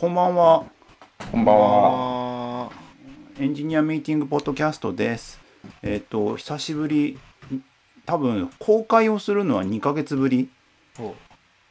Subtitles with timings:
[0.00, 0.64] こんばんは。
[1.32, 2.70] こんばんは。
[2.70, 2.70] あ
[3.40, 5.40] エンジニアミーティングポッドキャストです。
[5.82, 7.18] えっ、と、久しぶり、
[8.06, 10.50] 多分公開をするのは2ヶ月ぶり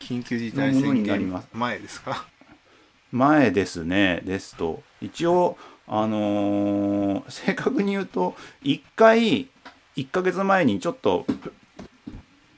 [0.02, 2.28] 緊急事態宣になります言前ですか？
[3.14, 4.22] 前ですね。
[4.26, 5.58] ですと、一応、
[5.88, 9.48] あのー正確に言うと、1回、
[9.96, 11.26] 1ヶ月前にちょっと、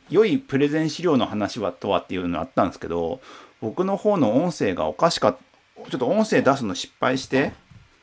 [0.09, 3.21] 良いプレゼン資料の話はとはっていうのあったんですけど、
[3.61, 5.48] 僕の方の音声がおかしかった。
[5.89, 7.53] ちょっと音声出すの失敗して、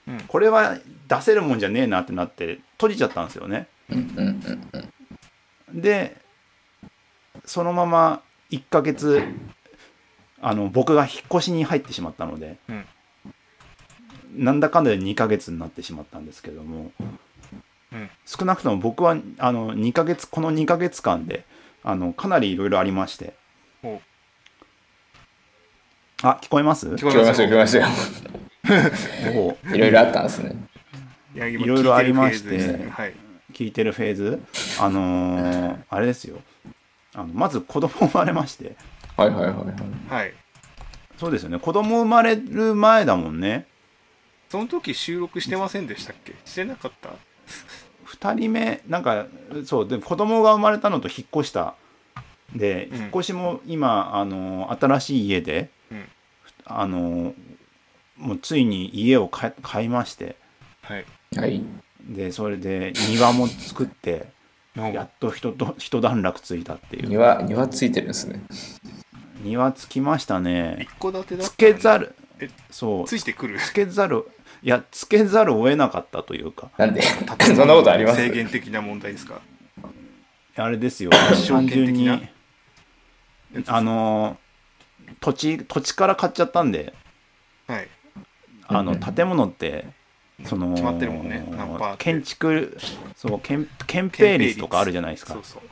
[0.07, 0.21] うん。
[0.21, 0.79] これは
[1.09, 3.69] 出せるもんじゃねえなってなって閉じちゃったんですよね。
[5.73, 6.17] で
[7.45, 9.23] そのまま1ヶ月
[10.41, 12.85] あの僕が引っ越しに入ってしまったので、うん。
[14.37, 16.93] なんだかんだで2ヶ月になってしまったんですけども、
[17.93, 18.11] うん。
[18.25, 21.45] 少なくとも僕はあの2ヶ月この2ヶ月間で
[21.83, 23.35] あのかなりいろいろありまして
[23.83, 24.01] お
[26.23, 26.89] あ聞こえます？
[26.89, 27.85] 聞聞こえますよ聞こえますよ。
[29.35, 30.57] お いろいろあったんですね。
[31.35, 32.91] いろいろありまして聞いてるフェーズですね。
[32.91, 33.15] はい。
[33.53, 34.43] 聞いてるフェーズ。
[34.81, 36.39] あのーあれですよ。
[37.15, 38.77] あのまず子供生まれまして。
[39.17, 39.65] はいはいはいはい。
[40.09, 40.33] はい。
[41.19, 41.59] そうですよね。
[41.59, 43.67] 子供生まれる前だもんね。
[44.51, 46.35] その時収録してませんでしたっけ？
[46.47, 47.11] してなかった
[48.07, 49.27] ？2人目なんか
[49.65, 51.75] そうで子供が生まれたのと引っ越した。
[52.55, 52.97] で、うん。
[53.03, 55.69] 引っ越しも今あの新しい家で、うん
[56.67, 57.35] あの
[58.17, 60.37] もうついに家を買い買いまして。
[60.83, 61.05] はい。
[61.37, 61.63] はい。
[62.09, 64.27] でそれで庭も作って
[64.79, 67.09] おやっと一と一段落ついたっていう。
[67.09, 68.41] 庭、庭ついてるんですね。
[69.43, 70.79] 庭つきましたね。
[70.81, 73.07] 一戸建てだったつけざるえそう。
[73.07, 73.59] ついてくる？
[73.59, 74.25] つけざる
[74.63, 76.71] いやつけざるを得なかったというか。
[76.77, 77.03] なんで？
[77.57, 78.17] そんなことあります？
[78.17, 79.41] 制限的な問題ですか？
[80.57, 81.11] あれですよ。
[81.49, 82.09] 単純に
[83.67, 84.39] あの
[85.21, 86.95] 土地土地から買っちゃったんで。
[87.67, 87.89] はい。
[88.69, 89.87] あの建物って
[90.45, 91.47] その決まってるもんね。
[91.99, 92.77] 建築
[93.15, 95.35] そう建建蔽率とかあるじゃないですか。
[95.35, 95.63] そうそう。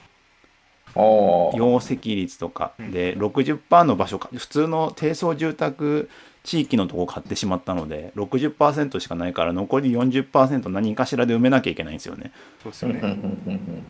[1.57, 2.73] 容積率とか。
[2.79, 2.91] うん。
[2.91, 4.31] で60%の場所か。
[4.35, 6.09] 普通の低層住宅
[6.45, 12.33] 地域のとこ買ってしまったので60%しかないから残り40%何かしらで埋めなきゃいけないんですよね。
[12.63, 13.87] そうですようんうんうんねうん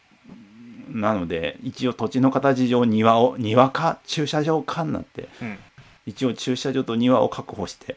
[0.88, 5.58] なので一応土地の形上庭を庭か駐車場かになってうん。
[6.06, 7.96] 一応駐車場と庭を確保して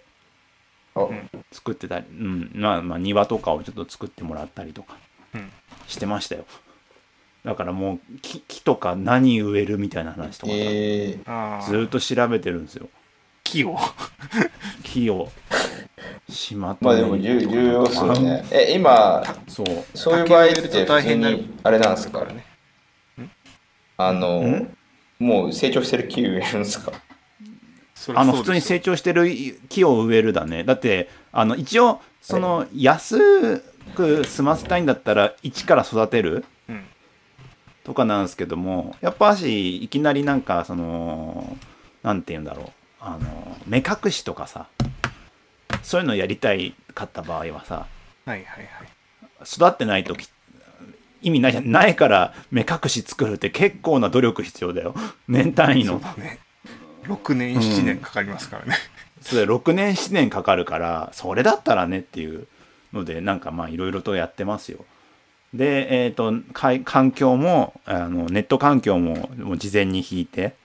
[1.51, 2.51] 作ってたり、うん。
[2.55, 4.97] まあ、まあ庭とかをちょっと作ってもらったりとか
[5.35, 5.51] うん。
[5.87, 6.45] してましたよ。
[7.43, 12.89] だからもう木木とか何植えるみたいな話とかさ、えあずーっと調べてるんですよ。
[13.43, 13.77] 木を。
[14.83, 15.31] 木を。
[16.29, 18.45] 島とまあでも重重要ですよね。
[18.51, 19.67] え、今、そう。
[19.93, 22.46] そういう場合って大変にあれなんですかからね
[23.97, 24.77] あのん、
[25.19, 26.91] もう成長してる木植えるんですか？
[28.15, 29.27] あの普通に成長してる
[29.69, 30.63] 木を植えるだね。
[30.63, 33.59] だってあの一応その安
[33.95, 36.83] く済ませたいんだったら一から育てるうん。
[37.83, 41.57] とかなんですけどもやっぱしいきなりなんかその
[42.03, 42.71] なんて言うんだろう。
[42.99, 44.67] あの目隠しとかさ
[45.83, 47.87] そういうのやりたいかった場合はさ
[48.25, 48.67] はいはいはい。
[49.43, 50.29] 育ってないとき
[51.21, 51.71] 意味ないじゃん。
[51.71, 54.95] ないから目隠し作るって結構な努力必要だよ。
[55.27, 55.93] 年単位の。
[55.93, 56.39] そうだね。
[57.03, 58.75] 6年7年かかりますからね、
[59.21, 62.47] それ6年7年かかるからそれだったらねっていう
[62.91, 64.83] のでなんかまあいろいろとやってますよ。
[65.53, 70.55] でえっ、と環境もあのネット環境ももう事前に引いて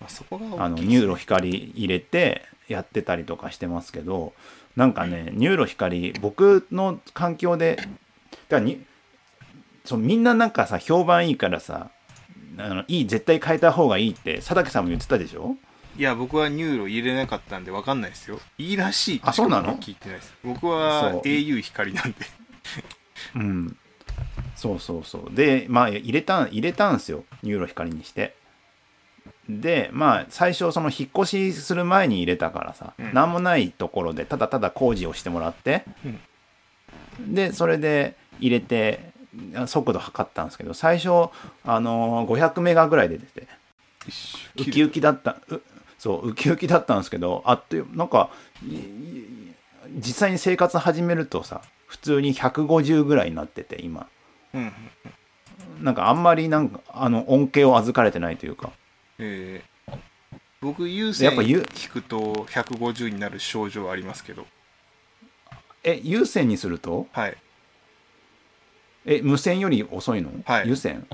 [0.00, 4.32] まあ、そこがあの NURO 光入れてやってたりとかしてますけど
[4.76, 7.90] なんかね NURO 光僕の環境でだか
[8.56, 8.82] らに
[9.90, 11.90] そうみんななんかさ評判いいからさ
[12.58, 15.56] あのいい絶対変えた方がいいって佐竹さんも言ってたでしょ？
[15.98, 18.38] いや僕は NURO 入れなかったんで分かんないですよ。
[18.56, 19.76] いいらしいあそうなの？
[19.78, 20.32] 聞いてないです。
[20.44, 22.18] 僕は au 光なんで。
[23.34, 23.76] うん。
[24.54, 25.34] そうそうそう。
[25.34, 27.24] でまあ入れた入れたんですよ。
[27.42, 28.36] NURO 光にして。
[29.48, 33.12] でまあ最初その引っ越しする前に入れたからさ、うん。
[33.12, 35.84] 何もないところでただただ工事をしてもらって、
[37.26, 39.09] でそれで入れて
[39.66, 41.30] 速度測ったんですけど最初
[41.64, 43.46] あのー500メガぐらいで出て
[44.56, 45.62] ウキウキだったう
[45.98, 48.30] そうウキウキだったんですけどあっというなんか
[49.96, 54.06] 実際に生活始めるとさ普通に150ぐらいになってて今。
[54.54, 54.62] うん。
[54.62, 54.72] うん
[55.82, 58.70] なんかあんまりなんかあの恩恵を預かれてないというか。
[59.18, 59.70] えー
[60.60, 62.18] 僕有線やっぱゆ聞くと
[62.50, 64.46] 150になる症状ありますけど。
[65.82, 67.06] え有線にすると？
[67.12, 67.36] はい
[69.06, 71.06] え無線より遅いの、はい有線？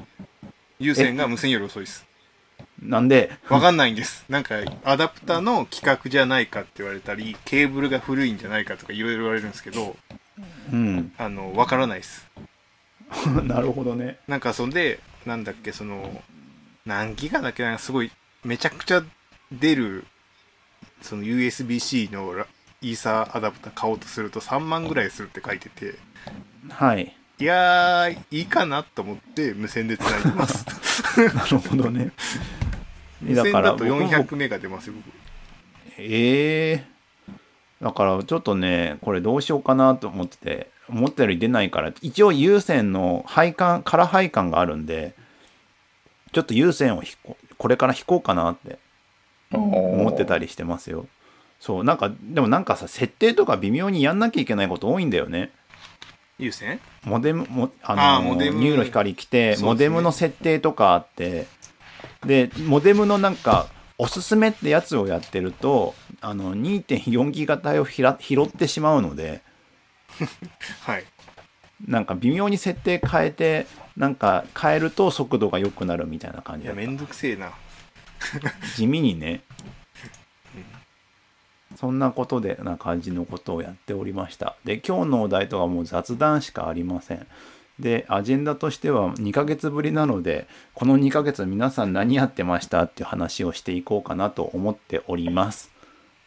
[0.78, 2.06] 有線が無線より遅いです
[2.82, 4.24] なんで、わかんないんです。
[4.28, 9.96] なんか、アダプタの規格じゃないかって言われたり、ケーブルが古いんじゃないかとかいろいろ言われるんですけど、
[10.72, 11.12] うん。
[11.16, 12.26] あの、わからないです。
[13.44, 14.18] なるほどね。
[14.28, 16.22] なんか、そんで、なんだっけ、その、
[16.84, 18.10] 何ギガだっけな、すごい、
[18.44, 19.02] めちゃくちゃ
[19.50, 20.04] 出る、
[21.00, 22.46] その USB-C のラ
[22.82, 25.94] イーサーアダプタ買おうとすると3万ぐらいするって書いてて、
[26.68, 27.16] はい。
[27.38, 30.64] いやー、いいかなと思って無線で繋いでます。
[31.34, 32.10] なるほどね。
[33.20, 35.14] 無線だと僕も400メガ出ますよ、僕。
[35.98, 36.84] ええ
[37.82, 45.14] だからちょっとね、これどうしようかなと思ってて、思ったより出ないから、一応有線の配管、空配管があるんで、
[46.32, 48.78] ちょっと有線を引ここれから引こうかなって
[49.52, 51.06] 思思ってたりしてますよ。
[51.60, 55.50] そう、なんか、でもなんかさ、設定とか微妙にやんなきゃいけないこと多いんだよね。
[56.38, 61.46] 有線モデム、もあの NURO 光来て、ねモデムの設定とかあって、
[62.26, 63.68] で、モデムのなんか、
[63.98, 69.42] おすすめってやつをやってると、あの、2.4ギガ帯をひら拾ってしまうので、
[70.82, 71.04] はい。
[71.86, 73.66] なんか微妙に設定変えて、
[73.96, 77.52] なんか変えると速度が良くなるみたいな感いや、じだっためんどくせえな。
[78.76, 79.42] 地味にね。
[81.76, 84.56] そんなことでな感じのことをやっておりました。
[84.64, 87.26] で、今日のお題とはもう雑談しかありません。
[87.78, 95.70] で、アジェンダとしては2ヶ月ぶりなので、この2ヶ月皆さん何やってましたっていう話をしていこうかなと思っております。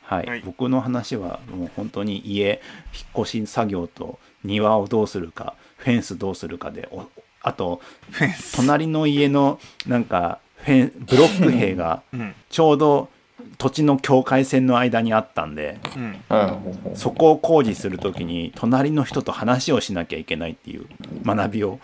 [0.04, 0.26] はい。
[0.26, 2.62] はい僕の話はもう本当に家、
[2.94, 7.06] 引っ越し作業と庭をどうするか、フェンスどうするかで、お
[7.42, 7.82] あと、
[8.12, 8.58] フェンス。
[8.58, 12.36] 隣の家のなんかフェンブロック塀がうん。
[12.50, 13.10] ちょうど
[13.58, 16.22] 土地の境界線の間にあったんでうん。
[16.30, 16.96] うん。
[16.96, 20.86] そこを工事するときに隣の人と話をしなきゃいけないっていう
[21.26, 21.80] 学びを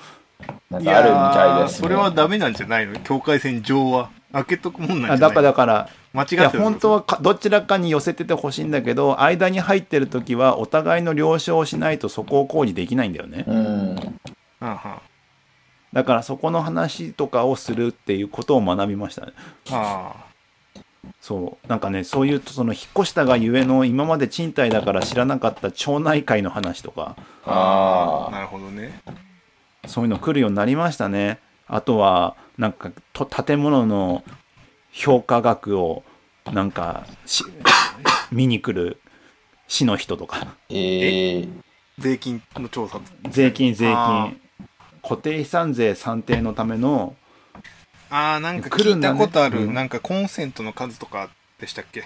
[0.71, 1.83] いなんかあるみたいです、ね。
[1.83, 2.99] それはダメなんじゃないの？
[2.99, 4.09] 境界線上は。
[4.33, 5.15] 開けとくもんなんじゃない？
[5.15, 13.95] あだからだから間違っていやる本当はかどちらかに寄せててほしいんだけど間に入ってる時はお互いの了承をしないとそこを工事できないんだよねうん。
[14.59, 15.01] あは
[15.93, 19.31] だからそこの話とかをするっていうことを学びましたね
[19.71, 20.24] あ
[21.21, 21.67] そう。
[21.67, 27.15] なんかねそういうその引っ越したがゆえの今まで賃貸だから知らなかった町内会の話とか
[27.45, 29.01] あなるほどね。
[29.87, 31.39] そういうの来るようになりましたね。
[31.67, 34.23] あとはなんかと建物の
[34.91, 36.03] 評価額を
[36.51, 37.43] なんかし
[38.31, 39.01] 見に来る
[39.67, 40.55] 市の人とか。
[40.69, 41.47] ええ
[41.97, 42.99] 税金の調査。
[43.29, 44.41] 税金税あ金
[45.01, 47.15] 固定資産税算定のための
[48.15, 49.19] ああなんか聞い来るんだね。
[49.19, 49.73] たことある、うん。
[49.73, 51.29] なんかコンセントの数とか
[51.59, 52.03] でしたっけ？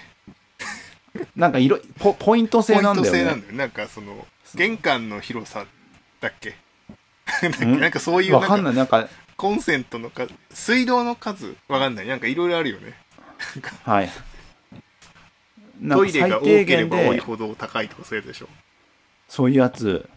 [1.36, 5.66] なんかいろポポイントポイン制なんだよト制なんねだよなんかその玄関の広さ
[6.20, 6.56] だっけ？
[7.64, 12.06] なんかそういうわかなんかんないなんかコンセントの数水道の数わかんない。
[12.06, 12.94] なんかいろいろあるよね。
[13.84, 14.10] はい。
[15.88, 18.48] トイレが多ければ多いほど高いとかそういうやつでしょ？
[19.28, 20.08] そういうやつ。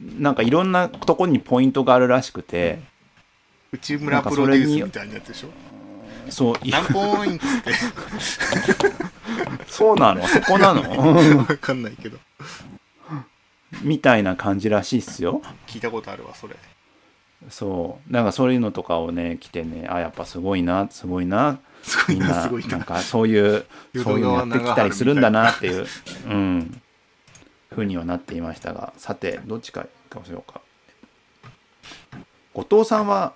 [0.00, 2.78] なんかいろんなとこにポイントがあるらしくて、
[3.72, 5.48] 内村プロデュースみたいなやつでしょ？
[6.28, 7.72] そうい何ポイントって
[9.66, 10.26] そうなの？
[10.26, 11.36] そこなの？
[11.38, 12.18] わかんないけど。
[13.82, 15.40] みたいな感じらしいっすよ。
[15.66, 16.56] 聞いたことあるわそれ。
[17.48, 18.12] そう。
[18.12, 21.60] なんかそういうのとかをね来てねあやっぱすごいなすごいな。
[21.82, 22.48] すごいみんなな。
[22.48, 23.64] んなかそういう
[24.02, 25.86] そういうのやってきたりするんだなっていう。
[26.28, 26.80] うん。
[27.70, 28.92] ふうにはなっていましたが。
[28.96, 30.60] さてどっちかかしようか。
[32.52, 33.32] 後藤さんは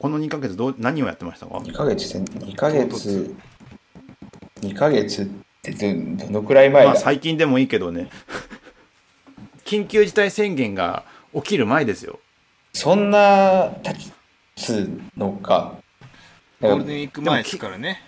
[0.00, 3.36] この2ヶ月どう何をやってましたか？2ヶ月で、2ヶ月、
[4.62, 5.26] 2ヶ月っ
[5.60, 8.08] てどどのくらい前だ、まあ最近でもいいけどね。
[9.66, 11.04] 緊急事態宣言が
[11.34, 12.18] 起きる前ですよ。
[12.72, 13.94] そんな経
[14.56, 15.74] つのか。
[16.62, 18.02] ゴールデンウィーク前ですからね。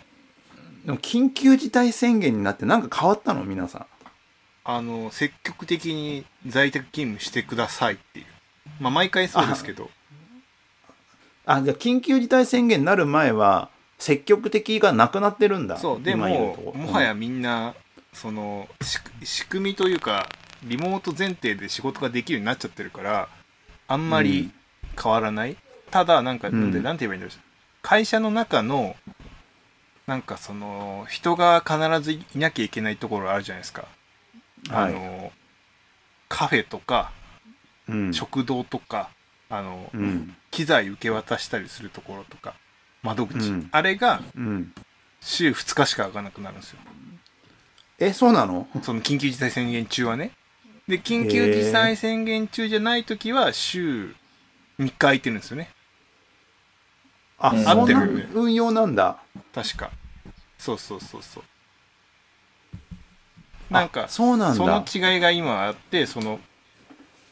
[0.86, 3.44] でも緊急事態宣言になって何か変わったの？
[3.44, 3.86] 皆さん。
[4.64, 8.26] あの積極的に在宅勤務してくださいっていう。
[8.80, 9.90] まあ毎回そうですけど
[11.46, 17.74] あじゃあ緊急事態宣言になる前は積極的がなくなってるんだそうでもともはやみんな
[18.12, 20.28] そのし仕組みというか
[20.64, 23.28] リモート前提で仕事ができるようになっちゃってるから
[23.88, 24.50] あんまり
[25.00, 25.56] 変わらない、
[25.90, 26.72] ただなんか、うんなん。
[26.72, 27.44] でなんて言えばいいんだろう。
[27.82, 28.96] 会社の中の
[30.06, 33.86] なんかその人が必ずいなきゃいけないところあるじゃないですか、
[34.68, 34.94] はい。
[34.94, 35.32] あの
[36.28, 37.12] カフェとか
[37.88, 38.14] うん。
[38.14, 39.10] 食堂とか
[39.50, 42.54] あのうん機材受け渡したりするところとか
[43.02, 43.68] 窓口、うん。
[43.72, 44.72] あれがうん。
[45.20, 46.78] 週2日しか開かなくなるんですよ。
[47.98, 48.68] えそうなの？
[48.82, 50.30] その緊急事態宣言中はね。
[50.88, 54.14] で緊急事態宣言中じゃない時は週
[54.78, 55.70] 3日空いてるんですよね。
[57.38, 57.62] あ、うん。
[57.62, 58.28] そんな合ってるよね。
[58.34, 59.18] 運用なんだ。
[59.54, 59.90] 確か。
[60.58, 61.44] そうそうそうそう。
[63.70, 66.40] なんかあそうなんそだの違いが今あってその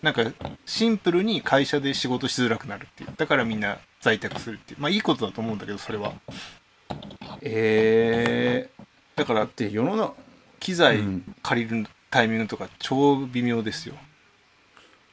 [0.03, 0.25] なんか
[0.65, 3.11] シンプルに会社で仕事しづらくなるっていう。
[3.17, 4.81] だからみんな在宅するっていう。
[4.81, 6.13] まあいいことだと思うんだけどそれは。
[7.43, 8.71] え
[9.17, 10.15] だからー、で世の中、
[10.59, 11.35] 機材うん。
[11.43, 13.95] 借りるタイミングとか超微妙ですよ。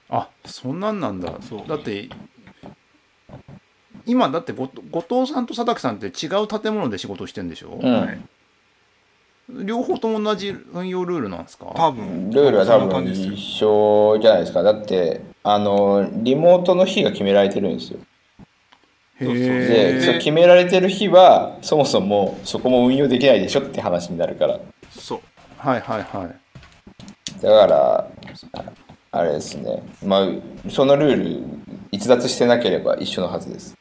[0.10, 1.38] あそんなんなんだ。
[1.42, 1.68] そう。
[1.68, 2.10] だって
[4.06, 8.02] 今だってご後藤さんと佐竹さんって違う建物で仕事してんでしょ、うん。
[8.02, 8.20] はい
[9.50, 11.72] 両方とも同じ運用ルールなんですか？
[11.76, 12.30] 多分。
[12.32, 14.62] ルールは多分一緒じゃないですか。
[14.62, 18.00] だってあのリモートの日が決められてるんですよ。
[19.20, 24.60] で、えそう決められてる日はそもそもそこも運用できないでしょって話になるから。
[24.92, 25.20] そう。
[25.58, 27.42] はいはいはい。
[27.42, 28.12] だから
[28.54, 28.64] あ
[29.12, 29.82] あれですね。
[30.06, 30.28] まあ
[30.70, 31.44] そのルール
[31.92, 33.76] 逸脱してなければ一緒のはずです。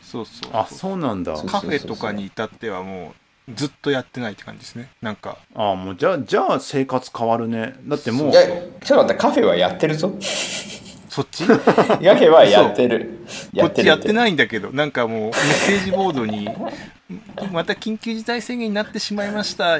[0.00, 1.36] そうそうあそうなんだ。
[1.36, 1.46] そう。
[1.48, 3.21] カフェとかに至ってはもう
[3.54, 4.90] ずっとやってないって感じですね。
[5.00, 5.38] なんか。
[5.54, 7.74] あもうじゃあじゃあ生活変わるね。
[7.86, 10.12] だってもういやちょっと待ってカフェはやってるぞ。
[11.08, 11.44] そっち？
[11.46, 13.18] カフェはやってる。
[13.58, 16.48] こっちやっていないんだけどなんかもうメッセージボードに
[17.52, 19.78] 「また緊急事態宣言になってしまいました」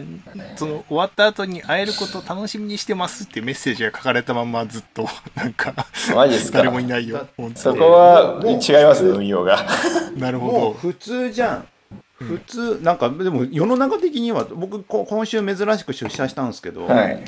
[0.57, 5.75] その終わった後に会えることを楽しみにしてますっていうメッセージが書かれたままずっとなんか
[6.15, 6.59] マジですか？
[6.59, 9.67] 誰もいないよそこは違いますね運用が。
[10.17, 11.67] なるもうほ普通じゃん
[12.23, 17.25] 普通なんかでも世の中的には僕こ今週珍しく出社したんですけど、はい。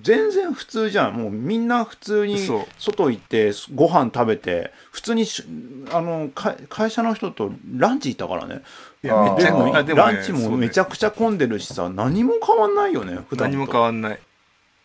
[0.00, 1.16] 全然普通じゃん。
[1.16, 2.38] もうみんな普通に
[2.78, 5.44] 外行ってご飯食べて普通にし
[5.92, 8.62] あのか会社の人とランチ行ったからね。
[9.02, 13.56] どいやめっちゃでもねランチもめちゃくちゃ混んでるしさ何も変わんないよね普段と。
[13.56, 14.14] 何も変わんない。
[14.14, 14.18] い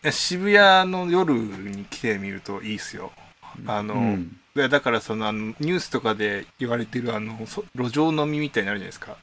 [0.08, 3.12] や渋谷の夜に来てみるといいっすよ
[3.68, 4.38] あの、うん。
[4.56, 9.18] いやだからそのあのニュースとかで言われてるあのそ路上飲みみたいになるじゃないですか。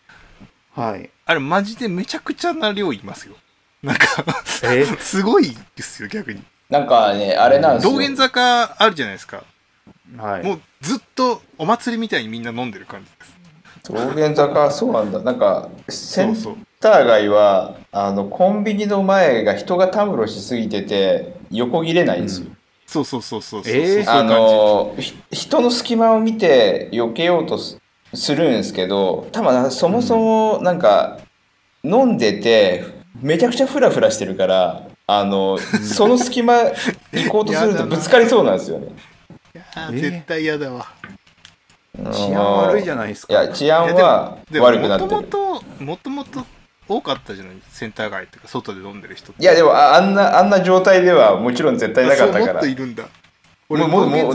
[0.75, 1.11] はい。
[1.25, 3.35] あれマジでめちゃくちゃな量いますよ。
[3.83, 4.07] なんか
[4.65, 4.85] え？
[5.01, 6.43] すごいですよ逆に。
[6.69, 7.93] なんかねあれなんですよ。
[7.93, 9.43] 道玄坂あるじゃないですか。
[10.19, 10.45] はい。
[10.45, 13.93] もうずっとお祭りみたいにみんな飲んでる感じです。
[13.93, 15.21] 道玄坂そうなんだ。
[15.21, 16.55] なんかセンそう。
[16.55, 22.49] そうター街はあのコンビニの前が人がたむろしすぎてて横切れないんですよ、
[22.93, 27.79] そうそうそうそうそう、えあのひ人の隙間を見て避けようとす
[28.13, 31.19] するんですけど多分そもそもなんか
[31.83, 32.85] 飲んでて
[33.23, 36.55] めちゃくちゃフラフラしてるからあの その隙間
[37.13, 38.89] 行こうとするとぶつかりそうなんですよね。
[39.55, 39.97] じあえー？
[39.97, 40.87] ー絶対嫌だわ。
[42.13, 43.33] 治安悪いじゃないですか。
[43.33, 45.11] いや治安は悪くなってる。
[45.11, 46.45] もともともともと
[46.97, 52.61] 多かったじゃないセンター街っていうか外で飲んでる人いやでもああんなあんな状態ではもちろん絶対なかったそうもっから。
[52.61, 53.03] といるんだ。
[53.05, 53.09] も
[53.69, 54.35] 俺うもうもう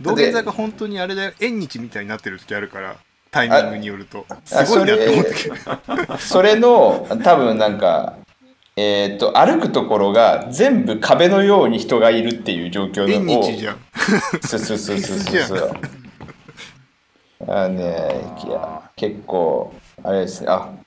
[0.00, 2.96] 道玄坂本当にあれだよ縁日みたいになってる時あるから
[3.30, 4.26] タイミングによると。
[4.44, 6.18] すごいなって思ったけど。
[6.18, 8.16] それの多分なんか
[8.76, 13.76] えーっと歩くところが全部壁のように人がいるっていう状況縁のを日じゃん。
[14.42, 15.58] そうそうそうそうそう。
[15.58, 15.76] そう。
[17.48, 20.81] あのね、いや、結構、あれですね、あす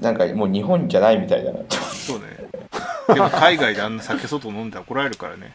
[0.00, 1.76] なんかもう日本じゃないみたいだなって。
[1.76, 2.24] そうね。
[3.14, 5.54] でも海外であんな酒外飲んで怒られるからね。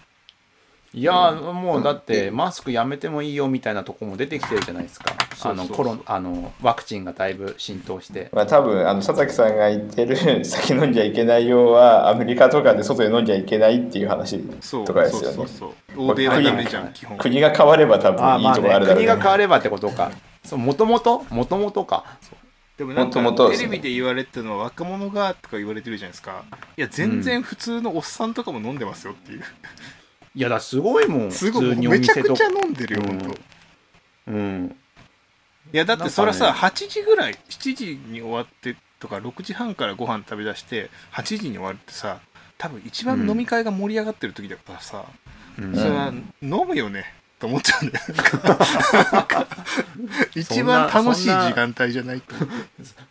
[0.94, 5.14] いやもうだってマスクやめてもいいよみたいなとこも出てきてるじゃないですか。
[5.44, 8.30] あのコロあのワクチンがだいぶ浸透して。
[8.32, 15.36] まあ多分、あの、佐々木さんが言ってる酒飲んじゃいけないようは、アメリカとかで外で飲んじゃいけないっていう話そうとかですよね。
[15.36, 17.18] そうそうそう欧米はダメじゃん基本。
[17.18, 20.12] 国が変われば多分いいとこあるだろう国が変わればってことか。
[20.44, 22.18] そうもともともともとか
[22.78, 26.44] でもなんかテレビで言われてるのは若者がとか言われてるじゃないですか。
[26.78, 29.44] いや全然普通のおっさんとかも飲んでますよっていう、
[30.36, 31.76] いやだすごいもんすごい。
[31.76, 33.20] めちゃくちゃ飲んでるよ、うん。
[33.20, 33.38] と
[34.28, 34.76] うん。
[35.74, 42.20] いやだってそれはさ、なんか8時ぐらい7時に終わってとか6時半からご飯食べ出して8時に終わるってさ
[42.60, 45.06] 多分一番飲み会が盛り上がってる時だからさ、
[45.60, 45.76] うん。
[45.76, 47.06] それは飲むよね
[47.40, 48.06] と思っちゃうんだよ
[50.36, 52.36] 一番楽しい時間帯じゃないと。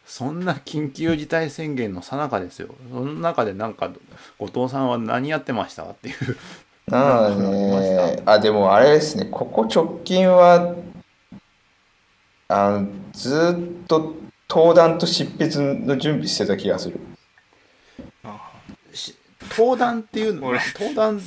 [0.04, 2.74] そんな緊急事態宣言の最中ですよ。
[2.90, 3.90] その中でなんか
[4.38, 6.36] 後藤さんは何やってましたっていう。
[6.90, 10.74] なのでね、あ、でもあれですね、ここ直近は、
[12.48, 14.14] あのずっと
[14.48, 17.00] 登壇と執筆の準備してた気がする。
[19.50, 21.20] 登壇っていうの俺登壇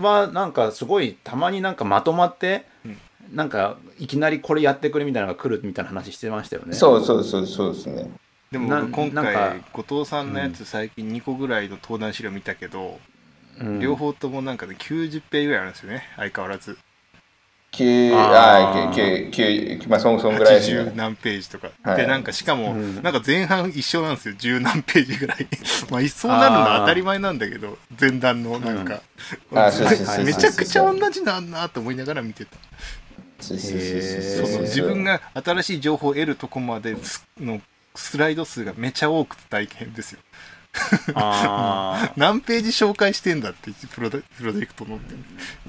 [0.00, 2.98] はなんかすごいたまになんかまとまって、うん。
[3.32, 6.72] なんかいきなりこれやってくれみたいなのが来るみたいな話してましたよね。
[6.72, 8.10] そうそうそうそうですね。
[8.50, 12.98] でも今回か後藤さんのやつ最近2個ぐらいの登壇資料見たけど、
[13.60, 13.78] うん。
[13.78, 16.02] 両方ともなんかね90ページぐらいあるんですよね。
[16.16, 16.76] 相変わらず
[17.72, 18.90] 9あー。
[18.90, 21.96] あー9 9まあそんそんぐらいです80ね何ページとか、はい。
[21.98, 23.02] でなんかしかも、うん。
[23.02, 24.34] なんか前半一緒なんですよ。
[24.38, 25.46] 十何ページぐらい。
[25.90, 29.02] まあそうなるのは当たり前なんだけど前段のなんか、
[29.50, 30.24] うん。
[30.24, 32.56] めちゃくちゃ同じなんだと思いながら見てた。
[33.40, 34.46] そうそうそうへーそう。
[34.46, 37.60] その自分が新しい情報を得るとこまですの
[37.94, 40.20] スライド数がめちゃ多くて大変ですよ。
[41.14, 45.14] あ 何ページ紹介してんだってプロダプロジェクトのって。
[45.14, 45.18] い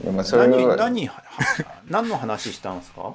[0.06, 0.76] やまああ何それは。
[0.76, 1.24] 何は
[1.92, 3.14] 何の話したんですか？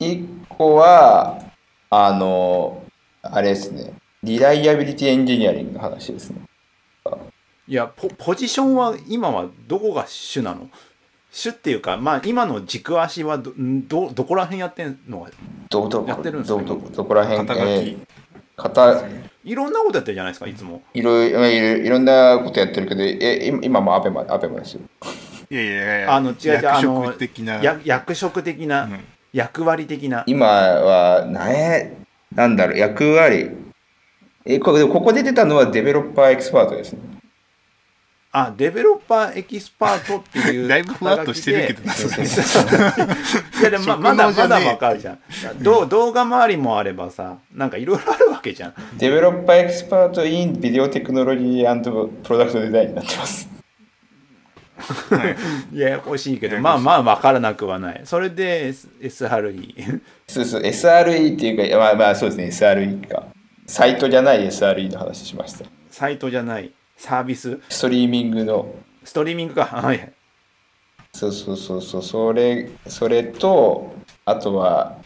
[0.00, 1.42] 一個は
[1.90, 2.82] あの
[3.22, 3.92] あれですね。
[4.22, 6.40] リライアビリティエンジニアリングの話ですね。
[7.68, 10.68] いやポポジションは今はどこが主なの？
[11.30, 15.28] 主っていうかまあ今の軸足はどんどどこら辺やってんの
[15.70, 16.62] どどやってるんですか？
[16.62, 17.46] どどどこら辺？
[17.46, 17.68] 肩書き。
[17.68, 17.98] えー
[18.54, 19.02] 肩
[19.44, 20.82] いろんなことやってるじゃないですかいつも。
[20.92, 24.82] いろいろいろんなことやってるけどえ今今も ABEMA ABEMA ですよ
[25.52, 27.62] いやいやいやあの違う違うあ役の職的な。
[27.62, 29.00] や役職的な、うん。
[29.34, 30.24] 役割的な。
[30.26, 31.94] 今はなえ
[32.34, 33.50] なんだろう役割。
[34.46, 37.00] えこここで出たのはデベロッパーエキスパートですね。
[38.34, 41.96] あデベロッパーエキスパートっていう だいぶふわっとしてるけどない
[43.62, 45.18] やでもままだまだわかるじゃん。
[45.60, 48.74] どう動画周りもあればさなんかいろいろあるわけじゃん。
[48.96, 53.51] デベロッパーエキスパート in ビデオテクノロジープロダクトデザインになってます
[55.10, 55.36] は
[55.72, 55.78] い。
[55.78, 58.00] ややこしいけどまあまあわからなくはない。
[58.04, 63.24] それで S- SRE そうそう SRE っていうかまあまあそうですね SRE か。
[63.66, 65.64] サイトじゃない SRE の話しました。
[65.90, 66.70] サイトじゃない。
[66.96, 67.58] サービス？
[67.68, 68.74] ストリーミングの。
[69.04, 69.64] ストリーミングか。
[69.66, 70.12] はい
[71.14, 72.02] そうそうそうそう。
[72.02, 74.96] それそれとあとは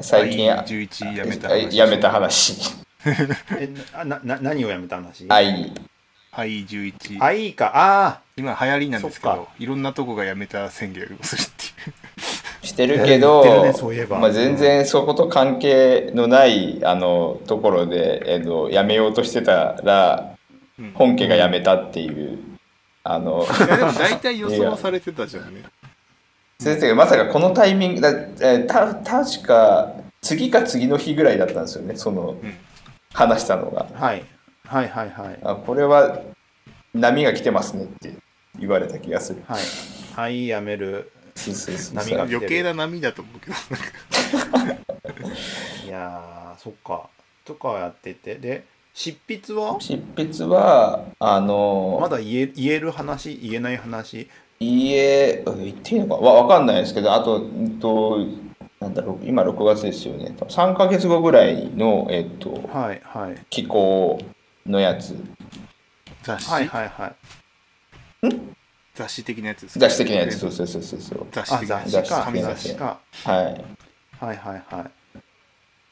[0.00, 2.54] 最近あ11やめたあやめた話。
[3.58, 3.68] え
[4.04, 5.26] なな何をやめた話？
[5.28, 5.72] 愛
[6.30, 7.72] はい 11, あいいか。
[7.74, 12.66] あ今流行りなんですけそっどいろんなとこがやめた宣言をするっていう。
[12.66, 14.18] してるけど、えー言ってるねそういえば。
[14.18, 20.36] まあ、全然そこと関係のないあのところで、えっと、やめようとしてたら
[20.78, 20.92] うん。
[20.92, 22.38] 本家がやめたっていう、
[23.04, 25.62] あのいやでも大体予想はされてたじゃんね。
[26.60, 31.96] 先生がまさかこのタイミングだ、えーた確か次か次の日ぐらいだったんですよね。
[31.96, 32.54] そのうん。
[33.14, 33.86] 話したのが。
[33.94, 34.22] はい。
[34.66, 35.38] はいはいはい。
[35.42, 36.20] あこれは
[36.92, 38.12] 波が来てますねって
[38.58, 39.42] 言われた気がする。
[39.46, 39.62] はい。
[40.14, 41.12] はいやめる。
[41.34, 41.94] そうそうそう。
[41.96, 43.54] 波が余計な波だと思うけど。
[45.86, 47.08] いやーそっか。
[47.44, 48.36] とかやってて。
[48.36, 48.64] で
[48.94, 49.76] 執筆は？
[49.80, 53.36] 執筆はあのまだ言え言える話？
[53.36, 54.28] 言えない話？
[54.58, 56.14] いいえ言っていいのか？
[56.14, 58.18] わわかんないですけどあと,、うんと
[58.80, 60.34] なんだろう今6月ですよね。
[60.38, 63.46] 3ヶ月後ぐらいの、えっと、はいはい。
[63.50, 64.18] 気候
[64.64, 65.14] のやつ。
[66.22, 67.14] 雑誌、はいはいはい
[68.94, 69.80] 雑誌的なやつですか？
[69.80, 70.38] 雑誌的なやつ。
[70.38, 71.00] そうそうそうそう。
[71.00, 72.22] そうあ雑誌雑誌か。
[72.24, 72.98] 紙雑誌か。
[73.24, 73.44] はい。
[74.24, 75.18] はいはいはい。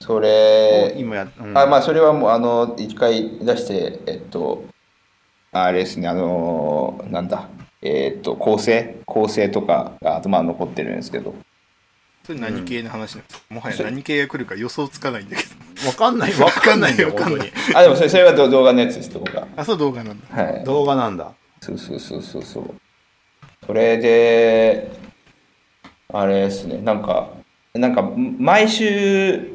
[0.01, 1.59] それ今や、うん。
[1.59, 4.65] あまあそれはもうあの一回出してえっと
[5.53, 7.49] あれですねあのなんだ。
[7.83, 8.97] えっと構成？
[9.05, 11.35] 構成とかが頭に残ってるんですけど。
[12.25, 15.89] それ何系の話なんですか、もはや何系が来るか予想つかないんだけど。
[15.89, 17.77] わかんないわかんないよわかんない本当に。
[17.77, 19.47] あでもそれそれは動動画のやつです動画。
[19.55, 20.43] あそう動画なんだ。
[20.43, 20.65] はい。
[20.65, 21.33] 動画なんだ
[21.65, 22.75] そうそうそうそうそう。
[23.67, 24.93] それで
[26.13, 26.79] あれですね。
[26.79, 27.31] なんか
[27.73, 29.55] なんか毎週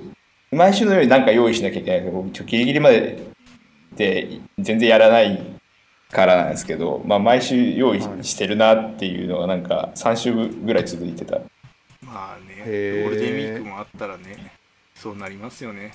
[0.52, 3.20] 毎週のようになんか用意しなきゃいけないけど僕ちょギリギリまで
[3.96, 5.40] で全然やらない
[6.12, 11.38] からなんですけど、まあ、毎週用意してるなっていうのがなんか3週ぐらい続いてた。
[12.02, 14.52] まあねゴールデンウィークもあったらね
[14.96, 15.94] そうなりますよね。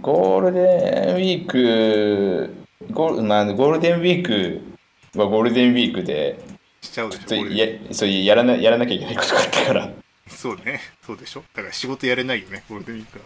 [0.00, 2.52] ゴールデンウィーク
[2.90, 4.71] ゴール,、まあ、ゴールデンウィーク
[5.14, 6.40] まあ、ゴールデンウィークで
[6.80, 9.90] しちゃうでしょやそうやらなやらなきゃいけないことがあったから。
[10.28, 10.80] そうね。
[11.06, 11.44] そうでしょ。
[11.54, 13.24] だから仕事やれないよねゴールデンウィークは。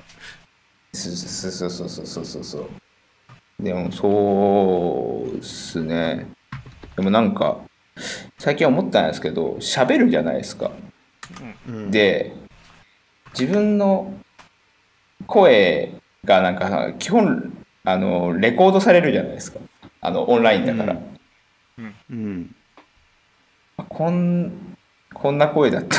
[0.92, 2.70] そうそうそうそうそうそうそう。
[3.62, 6.27] でもそうっすね。
[6.96, 7.61] でもなんか
[8.38, 10.70] 最近思ったんですけど喋るじゃないですか、
[11.68, 12.35] うん、で
[13.38, 14.14] 自分の
[15.27, 15.94] 声
[16.25, 19.61] がなんか基本あのレコードされるじゃないですか。
[20.01, 21.15] あのオンラインだから、うん。
[23.89, 24.77] こん
[25.12, 25.97] こんな声だったんだ。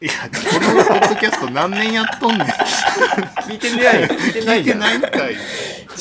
[0.00, 2.46] いやこのポッドキャスト何年やっとんねん。
[2.48, 5.34] 聞いてない聞いてない聞いてないんかい。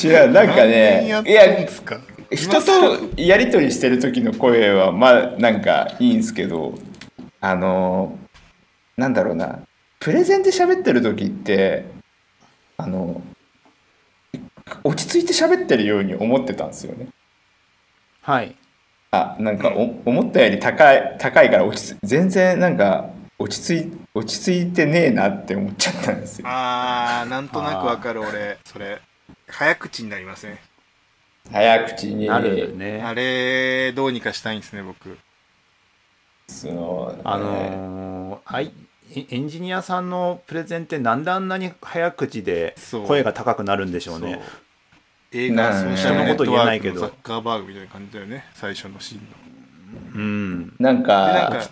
[0.02, 2.00] 違うなんかねいやですか？
[2.32, 6.80] 人とやり取りしてる時の声はまあなんかいいんすけど
[7.42, 8.18] あの
[8.96, 9.60] なんだろうな。
[10.00, 11.84] プレゼンで喋ってる時って
[12.78, 13.22] あの
[14.86, 17.10] 落ち着いて喋ってるように思ってたんですよね。
[18.22, 18.56] はい
[19.18, 26.48] あなんかお思ったより高い高いから落ち着全然なんか落ち着い落ち着いてねえなって思っちゃったんですよ。
[26.50, 28.58] あーなんとなくわかる俺。
[28.66, 29.00] それ。
[29.48, 30.60] 早口になりますね
[31.52, 32.28] 早口に。
[32.28, 33.02] なるね。
[33.04, 35.18] あれどうにかしたいんですね僕。
[36.48, 38.72] そのあのーあい
[39.16, 42.76] エエンジニアさんのプレゼンってなんであんなに早口で
[43.08, 44.34] 声が高くなるんでしょうね。
[44.34, 44.42] そう
[45.34, 47.02] 映な画ソーシャ人のこと言えないけど。
[47.02, 49.28] ワークのザッカーバーグみたいな感じだよね最初のシーンの。
[50.16, 50.74] うん。
[50.80, 51.64] なんかか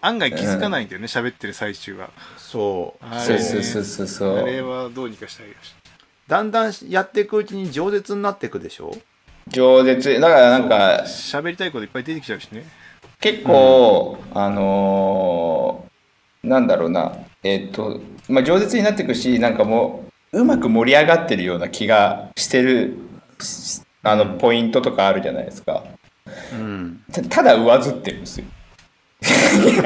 [0.00, 2.10] 案外気づかないんだよね喋ってる最中は。
[2.36, 3.20] そう。
[3.20, 5.54] そうそうそうそうそあれうはどうにかしたいよ
[6.28, 8.92] だんだんやっていくうちに饒舌になっていくでしょ？
[9.50, 10.20] 饒舌。
[10.20, 12.64] だからなんか喋りたいこといっぱい出てきちゃうしね。
[13.20, 15.88] 結構、あのー
[16.48, 17.16] なんだろうな。
[17.42, 22.96] えっ、とまあ饒舌になっていくしなんかもううまく盛り上がってるような気がしてる
[24.02, 25.84] あのポイントとかあるじゃないですか。
[26.52, 27.00] うん。
[27.12, 28.46] たただ上ずってるんですよ。
[29.20, 29.82] いや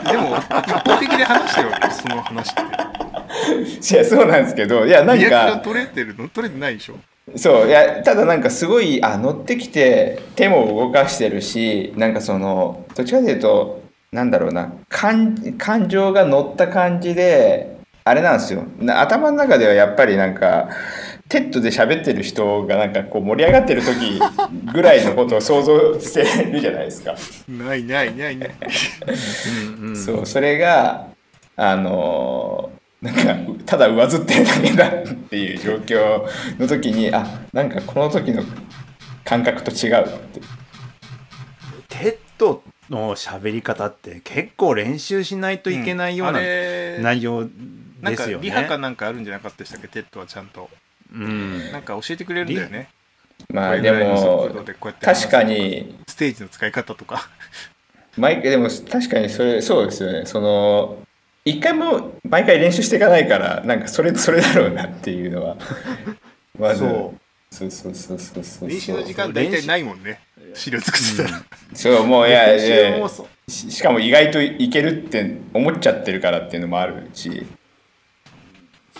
[0.00, 3.94] でも一方的で話してるわけよその話って。
[3.94, 6.94] いやそうなんですけどいやなんリアクションか取れてるの取れてないでしょ。
[7.36, 17.79] そういやただなんかすごいあ乗ってきて手も動かしてるしなんかそのどっちかというとなんだろうな感感情が乗った感じで
[18.10, 18.64] あれなんですよ。
[18.80, 20.68] な頭の中ではやっぱりなんか
[21.28, 24.20] TED で喋ってる人がなんかこう盛り上がってる時
[24.72, 27.14] ぐらいのことを想像してるじゃないですか。
[27.48, 28.50] ないないないない。
[29.78, 31.06] うんうんそうそれが
[31.56, 36.26] あのーなんかただ上ずってるだけだっていう状況
[36.58, 38.42] の時にあなんかこの時の
[39.24, 40.40] 感覚と違うって。
[41.88, 47.48] TED の喋り方って結構練習しないといけないようあなれ内容
[48.00, 48.26] なんか。
[48.26, 49.88] リハかなんかあるんじゃなかったでしたっけ？
[49.88, 50.68] TED はちゃんと。
[51.12, 51.72] うん。
[51.72, 52.88] なんか教えてくれるんだよね。
[53.52, 54.52] まあでも
[55.00, 55.98] 確かに。
[56.08, 57.28] ステージの使い方とか。
[58.16, 60.26] 毎回でも確かにそれそうですよね。
[60.26, 60.98] その
[61.44, 65.56] 一回も毎回練習していかないからなんかそれそれだろうなっていうのは。
[66.58, 66.80] まず。
[66.80, 67.14] そ
[67.50, 70.20] そうそうそうそうそう練習の時間大体ないもんね。
[70.54, 71.42] 資料作ってたら、
[71.74, 73.08] そうもういやい練や
[73.48, 77.46] しかも意外といけるって思っちゃってるからっていうのもあるし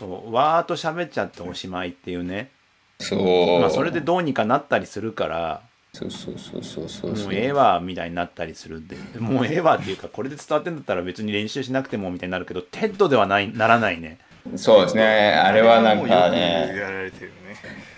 [0.00, 2.50] そうわーっと喋っちゃっておしまいっていうね、
[2.98, 5.60] そう、まあ、それでどうにかなったりするから
[5.92, 14.18] そうそうそうそうそうもうええわみたいになったりするんでもうええわっていうかこれで伝わってんだったら別に練習しなくてもみたいになるけど TED ではないならないね。
[14.56, 15.04] そうですね。
[15.04, 16.72] あれはなんかね。
[16.74, 17.56] やられてるよね。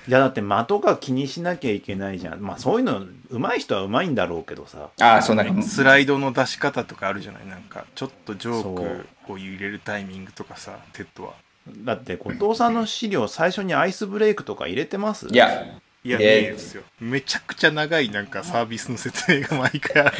[0.08, 2.40] いやだって的が気にしなきゃいけないじゃん。
[2.40, 4.88] まあそういうの上手い人は上手いんだろうけどさ。
[5.00, 5.62] ああそうなんか。
[5.62, 7.46] スライドの出し方とかあるじゃない？
[7.46, 11.34] なんかちょっとジョークを入れるタイミングとかさ TED は
[11.68, 15.28] だって後藤さんの資料最初にアイスブレイクとか入れてます？
[15.28, 15.64] いや。
[16.04, 16.82] いや、ですよ。
[17.00, 20.16] めちゃくちゃ長いなんかサービスの説明が毎回ある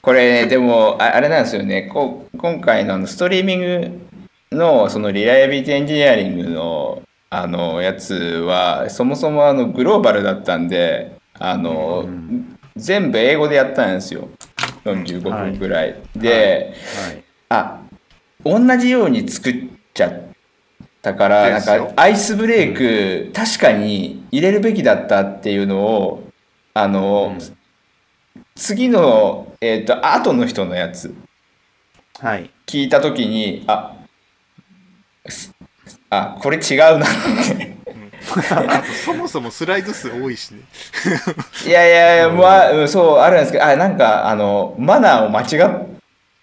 [0.00, 1.90] これ、ね、でもああれなんですよね。
[1.92, 14.30] こ今回のあのストリーミングのそのリライアビリティエンジニアリングのあのやつはそもそもあのグローバルだったんであの、うん全部英語でやったんですよ。
[14.84, 16.72] 45分ぐらい、で、
[17.04, 17.24] はい。
[17.50, 17.82] あ
[18.42, 19.54] 同じように作っ
[19.92, 20.29] ちゃっ
[21.02, 26.30] たからなんかアイスブレイク、確かに入れるべきだったっていうのを
[26.74, 27.56] あの、うん。
[28.54, 31.14] 次のえっ、と後の人のやつ。
[32.18, 32.50] はい。
[32.66, 33.96] 聞いた時にあ
[35.28, 35.54] す
[36.10, 37.08] あこれ違うなっ
[37.56, 37.80] て。
[39.04, 40.60] そもそもスライド数多いしね。
[41.66, 45.86] いやいやいや、まあ、うんそうあるんですけどあなんかあのマナーを間違っ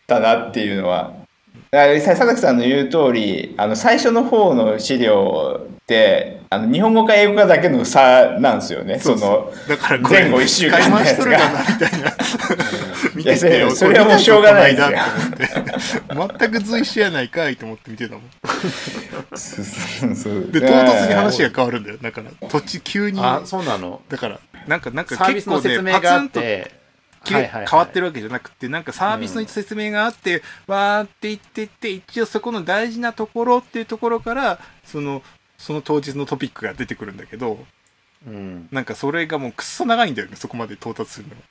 [0.07, 1.26] たなっていうのはあ
[1.71, 8.99] 佐々木さんの言う通りあの最初の方の資料ってあの日本語か英語かだけの差なんですよね。
[8.99, 11.33] そのだからこれ前後一週間のやつがみ
[11.79, 12.17] たいな。
[13.15, 13.35] 見て
[13.71, 14.95] それはもうしょうがないなと
[16.13, 18.23] 思って全く随一やないかいと思って見てたもん。
[19.35, 20.15] そうそう。
[20.15, 21.97] そうで唐突に話が変わるんだよ。
[22.01, 23.19] だから土地急に。
[23.21, 24.01] あそうなの。
[24.09, 26.71] だからなんかなんかサービスの結構ね説明があって
[27.33, 35.21] 変わってるわけじゃなくてなんかサービスの説明があって、わーって言ってって一応そこの大事なところっていうところからその
[35.57, 37.59] その当日のトピックが出てくるんだけど
[38.25, 38.67] うん。
[38.71, 41.41] なんかそれがもうくっそ長いんだよねそこまで到達するのが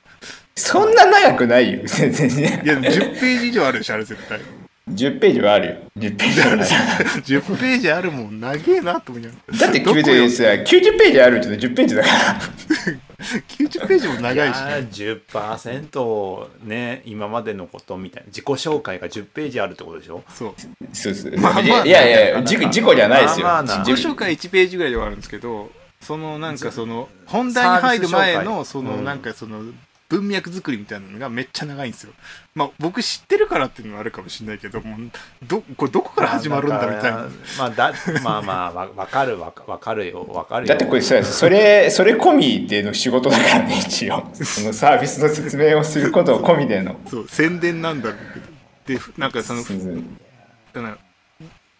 [0.55, 2.29] そんな長くないよ全然。
[2.29, 4.39] いやでも10ページ以上あるでしょあれ絶対
[4.89, 5.75] 10ページはあるよ。
[5.97, 6.61] 10ページはある。
[7.21, 12.39] 10ページあるもん長えなと思いながらだってどこよ？90ページあるって言うと10ページだから。
[13.19, 18.27] 90ページも長いし、やー10%ね今までのことみたいな。
[18.27, 20.23] 自己紹介が10ページあるってことでしょ？
[20.33, 20.53] そう。
[20.93, 21.37] そうそう。
[21.37, 23.45] まあまあいやいやいや、事故じゃないですよ。
[23.45, 23.83] まあまあな。
[23.85, 25.69] 自己紹介1ページぐらいではあるんですけど
[26.01, 29.63] そのなんかその本題に入る前のそのうんなんかその
[30.09, 32.13] 文脈作りみたいなのがめっちゃ長いんですよ。
[32.55, 35.11] まあ僕知ってるからっていうのはあるかもしれないけど、もう
[35.45, 37.27] ど、これどこから始まるんだみたいな。
[37.57, 37.93] まあだ
[38.23, 40.25] まあ まあわわかるわかわかるよ。
[40.29, 40.69] わかるよ。
[40.69, 44.29] だってこれそれそれそれ込みでの仕事だからね一応。
[44.33, 46.99] そのサービスの説明をすることを込みでの。
[47.09, 48.17] そう、宣伝なんだろう
[48.85, 48.99] けど。
[48.99, 49.63] で、なんかその、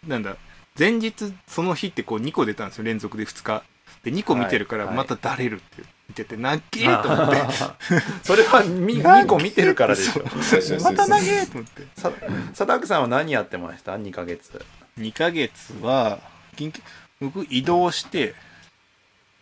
[0.06, 0.36] なんだ
[0.78, 3.62] 前日その日ってこう2個出たんですよ連続で2日。
[4.04, 7.02] で2個見てるからはいまただれるって見ててなっけー。
[7.02, 7.42] と思って。
[8.24, 10.22] それはみ 2個見てるからでしょ。
[10.82, 11.86] また投げーと思って。
[11.96, 12.10] さ
[12.50, 14.64] 佐竹さんは何やってました？2ヶ月。
[14.98, 16.18] 2ヶ月は
[16.56, 16.82] 緊急
[17.20, 18.34] 僕移動して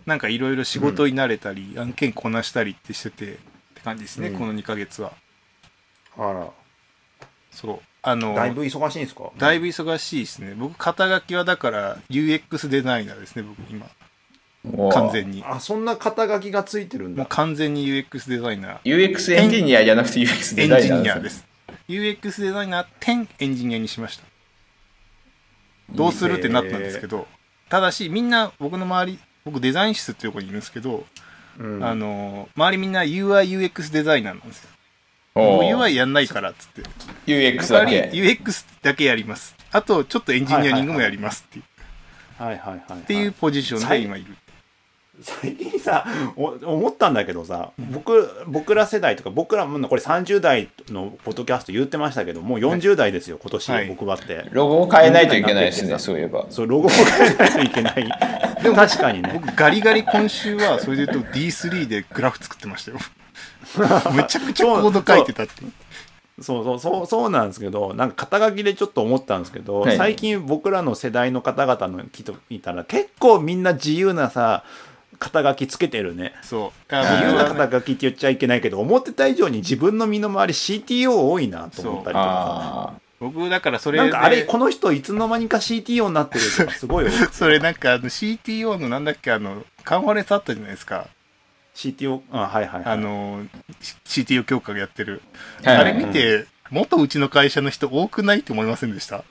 [0.07, 3.37] なんかいろいろ仕事に慣れたり、案件こなしたりってしててっ
[3.75, 4.39] て感じですね、うん。
[4.39, 5.13] この2ヶ月は。
[6.19, 6.49] あら。
[7.51, 7.81] そう。
[8.03, 9.31] あのだいぶ忙しいんですか？
[9.37, 10.55] だいぶ忙しいですね。
[10.57, 13.87] 僕肩書きはだから UX デザイナーですね僕今
[14.93, 21.47] 完全にあそんな肩書きがついてるんもうだ完全に UX デザイナー UX エンジニアじゃなくて UX エンジデザイナーニアです。
[21.89, 24.25] UX デザイナー10エンジニアにしました。
[25.91, 27.27] どうするってなったんですけど、
[27.69, 31.05] ただしみんな僕の周り、僕デザイン室っていうとこにいるんですけど、
[31.59, 34.71] うんあの、周りみんな UI、UX デザイナーなんですよ。
[35.37, 36.83] お僕ー UI やんないからっつって。
[37.27, 39.55] UX だけ UX だけやります。
[39.71, 41.63] あとちょっとエンジニアリングもやりますってい
[42.41, 44.37] う,、はいはいはい、はい、っていうポジションで今いる。
[45.21, 46.05] 最近さ
[46.37, 53.87] お思ったんだけどさ僕僕ら世代とか僕らもこれ30代のポッドキャスト言ってましたけどもう40代ですよ今年、はい。
[53.89, 54.47] 僕はって。
[54.51, 56.47] ロゴを変えないといけないですね40代そういえば。
[56.51, 57.95] そうロゴを変えないといけない。
[58.63, 59.31] でも確かにね。
[59.33, 62.99] 僕ガリガリ今週はそれで言うと D3 でグラフ作ってましたよ。
[64.13, 65.53] むちゃくちゃコード書いてたって。
[66.41, 69.97] そうそうそうそうなんですけどなんか肩書きでちょっと思ったんですけど、はい。
[69.97, 74.63] 最近僕らの世代の方々の人見たら結構みんな自由なさ
[75.19, 76.35] 肩書きつけてるね。
[76.43, 76.95] そう。
[76.95, 82.95] 自由な肩書きって言っちゃいけないけど思ってた以上に自分の身の回り CTO 多いなと思ったりとか。
[82.95, 91.07] あ僕だからそれでなんかあれこの人いつの間にか CTO になってるとかすごいよ それなんかあの CTO のなんだっけあのカンファレンスあったじゃないですか。
[91.75, 92.93] CTO あはいはいはい。
[92.93, 93.47] あの
[94.05, 95.79] C- CTO 協会がやってる、ーはい。
[95.79, 99.25] あれ見て元うちの会社の人多くないって思いませんでした？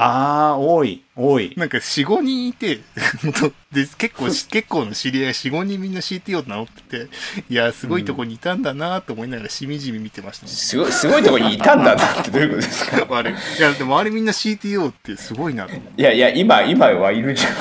[0.00, 1.52] ああ多い多い。
[1.56, 2.78] なんか45人いて
[3.24, 7.08] 元で結構し 結構の知り合い45人みんな CTO って名乗ってて
[7.50, 13.06] いやすごいとこにいたんだなと思いながらしみじみ見てましたね、すごいすごいとこにいたんだなってどういうことですか？
[13.10, 17.52] あれいやでも周りみんな CTO ってすごいなといやいや今今はいるじゃん。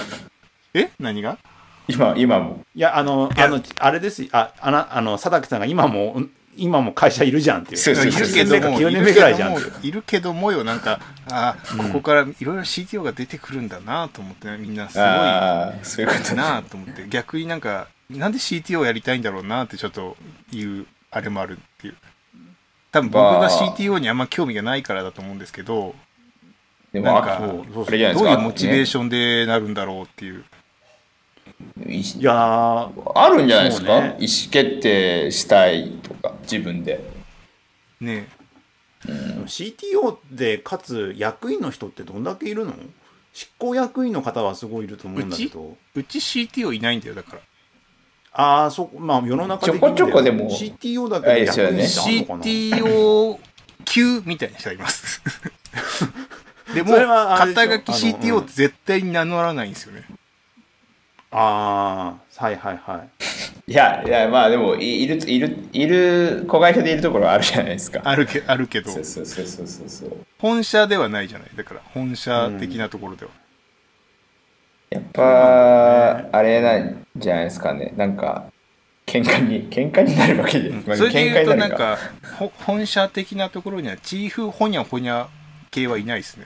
[0.75, 0.91] え？
[0.99, 1.39] 何が？
[1.87, 2.63] 今今も。
[2.75, 6.21] いやあのあのあれですああなあの佐竹さんが今も
[6.57, 7.77] 今も会社いるじゃんっていう。
[7.77, 10.99] そうそういるけど8年目かも、9い年目ぐらいじゃんるけどもいるけどもよ、なんか、
[11.31, 20.17] ああ、ここからいろいろ CTO が出てくるんだなと思って、みんなすごいそういうことなと思って、逆になんか、なんで CTO やりたいんだろうなってちょっと
[20.51, 21.95] いう、あれもあるっていう。
[22.91, 23.49] 多分僕がまあ。
[23.49, 25.95] CTO にあんま興味がないからだと思うんですけど、
[26.93, 27.39] でもなんか。
[27.39, 30.43] どういうモチベーションでなるんだろうっていう。
[31.87, 34.17] いいやーあるんじゃないですか、ね。
[34.19, 37.03] 意思決定したいとか自分で。
[37.99, 38.27] ね
[39.45, 42.73] CTO でかつ役員の人ってどんだけいるの？
[43.33, 45.77] 執行役員の方はすごいいると思うんだけど。
[45.95, 47.41] うち？CTO いないんだよ、だから。
[48.33, 50.49] ああそまあ世の中ちょこちょこでも。
[50.49, 51.83] CTO だあけでれですよね。
[51.83, 53.39] CTO
[53.85, 55.21] 級みたいな人がいます。
[56.73, 60.03] でも、肩書き CTO って絶対に名乗らないんですよね。
[61.31, 63.09] ああはいはいはい。
[63.71, 68.01] いやいやまあでもいいるいるいる子会社でいるところあるじゃないですか。
[68.03, 68.91] あるけあるけど。
[68.91, 69.89] そ、うそうそうそうそう。
[69.89, 71.49] そう本社ではないじゃない。
[71.55, 73.31] だから、本社的なところでは。
[74.89, 77.93] やっぱあれなんじゃないですかね。
[77.97, 78.45] なんか
[79.05, 81.97] 喧嘩に喧嘩になるわけで、まあそれで言うと、なん喧嘩にるか、
[82.37, 85.27] ほ本社的なところには、チーフホニャホニャ
[85.71, 86.45] 系はいないですね。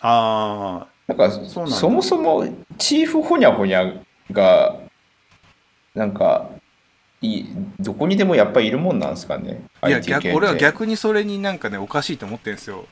[0.00, 2.46] あなんかそそもそも
[2.78, 3.98] チーフホニャホニャ
[4.30, 4.76] が
[5.92, 6.50] なんか
[7.20, 7.44] い
[7.80, 9.60] どこにでもやっぱりいるもんなんですかね？
[9.86, 12.86] いや逆俺は逆にそれになんかねおかしいと思ってるんですよ、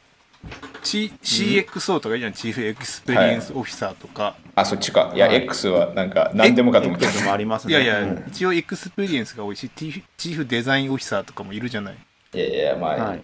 [0.82, 5.12] C、CXO とかいいじゃん Chief Experience Officer とか、あそっちか。
[5.14, 5.36] いや、はい。
[5.44, 7.74] X はなんか何でもかと思ってあで もありますね。
[7.74, 11.96] いやいや、うん一応エクスペリエンスが多いし Chief Design Officer とかもいるじゃない。
[12.34, 13.18] いやいやまあ、はい。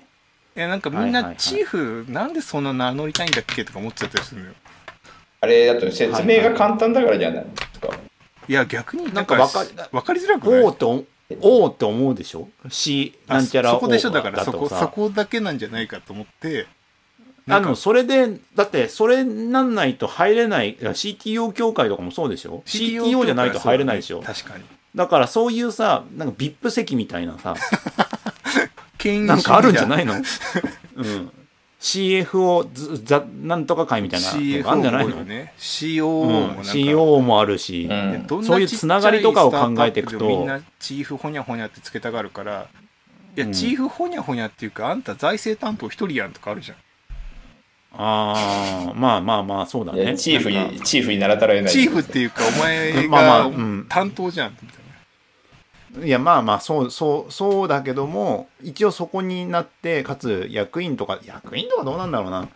[0.57, 4.55] いやなんかみんはいはいはないチーフなんでそんな名乗りたいんだっけとか思っちゃったりするのよ
[5.45, 7.89] あれだと説明が簡単だからじゃないですか、
[8.49, 10.63] いや逆にななんんかかわかわかりづらくない？
[10.63, 11.05] おおってお
[11.65, 12.49] おーって思うでしょ？
[13.29, 14.11] あなんちゃらそこでしょ？
[14.11, 16.67] だからそこそこだけなんじゃないかと思って。
[17.47, 24.23] あのそれでだってそれなんないと入れない CTO 協会とかもそうでしょ？CTO じゃないと入れないでしょ？
[24.23, 24.65] 確かに。
[24.95, 27.55] だからそういうさなんか VIP 席みたいなさ。
[29.05, 30.15] なんかあるんじゃいないの？
[30.97, 31.31] うん。
[31.85, 35.53] CFO ずざなんとか会みたいなのがあるんじゃないの、ね。
[35.59, 38.43] COO うんもなんか、?COO もあるし、うん。
[38.43, 40.27] そういうつながりとかを考えていくと。
[40.27, 42.69] みんなチーフホニャホニャってつけたがるから。
[43.37, 43.53] いや、うん。
[43.53, 46.79] チーフホニャホニャっていうかあんた財政担当一人やんとかあるじゃん。
[47.93, 50.17] ああ、まあまあまあ、そうだね。
[50.17, 51.71] チーフに、チーフにならたらえない。
[51.71, 53.87] チーフっていうかお前まあまあがうん。
[53.91, 54.57] 担当じゃん。
[54.63, 54.84] みたい
[56.03, 62.49] いや、まあまあ、そう、そう、そうだけども、一応そこになって、かつ役員とか、役員とかどうなんだろうな、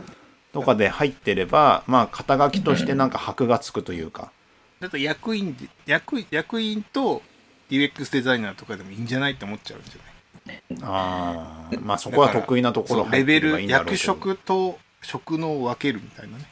[0.53, 4.33] とかで入ってれば、まあ、肩書きとしてなんか箔がつくというか。
[4.81, 7.21] なだと役員で役役員と
[7.69, 10.63] UX デザイナーとかでもいいんじゃないって思っちゃうんじゃない？
[10.83, 16.45] ああ、まあそこは得意なところレベル入ってればいいんだろうけど役職と職能を分けるみたいなね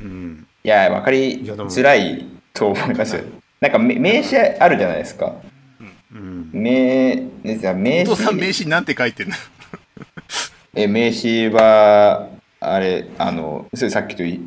[0.00, 0.46] うん。
[0.64, 3.22] いや、わかりづらいと思います。
[3.60, 5.36] なんかめ名刺あるじゃないですか。
[6.52, 6.62] うん。
[6.62, 9.34] 名、ねじゃあ名お父さん刺名刺なんて書いてんの？
[10.74, 12.28] え名刺は、
[12.60, 14.40] あれ、あの、それさっきとい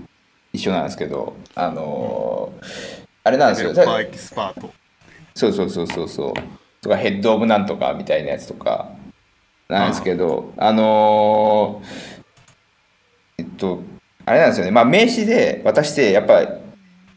[0.54, 2.52] 一緒なんですけど、あの、
[3.24, 3.74] あれなんですよ。
[3.74, 4.72] パーエキスパート
[5.36, 6.34] そうそうそうそうそう。
[6.82, 8.92] とかヘッドオブなんとかみたいなやつとか
[9.68, 13.82] なんですけど、あのーえっと、
[14.26, 14.72] あれなんですよね。
[14.72, 16.42] まあ名刺で渡して、やっぱ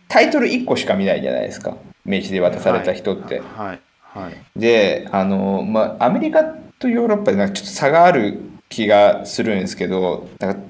[0.08, 1.76] タイトル1個しか見ないじゃないですか。
[2.04, 3.40] 名刺で渡された人って。
[3.40, 3.66] はい。
[3.68, 3.80] はい。
[4.56, 6.44] で、あのーまあアメリカ
[6.78, 10.60] とヨーロッパでなんかちょっと差がある気がするんですけど、なんか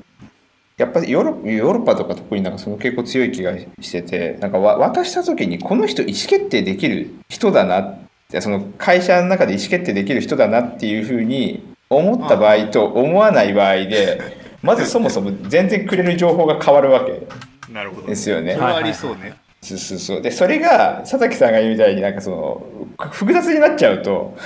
[0.77, 14.21] やっぱりヨーロヨーロッパとか特になんかその傾向強い気がしててなんかわ渡した時にこの人意思決定できる人だなってその会社の中で意思決定できる人だなっていうふうに思った場合と思わない場合で
[14.63, 17.29] まずそもそも全然くれる情報が変わるわけ
[17.73, 18.55] なるほどですよね。
[18.55, 18.65] それ。
[18.65, 20.23] はありそうねそうそうそう。
[20.23, 22.67] でそれが佐々木さんが言うみたいになんかその
[23.11, 24.37] 複雑になっちゃうと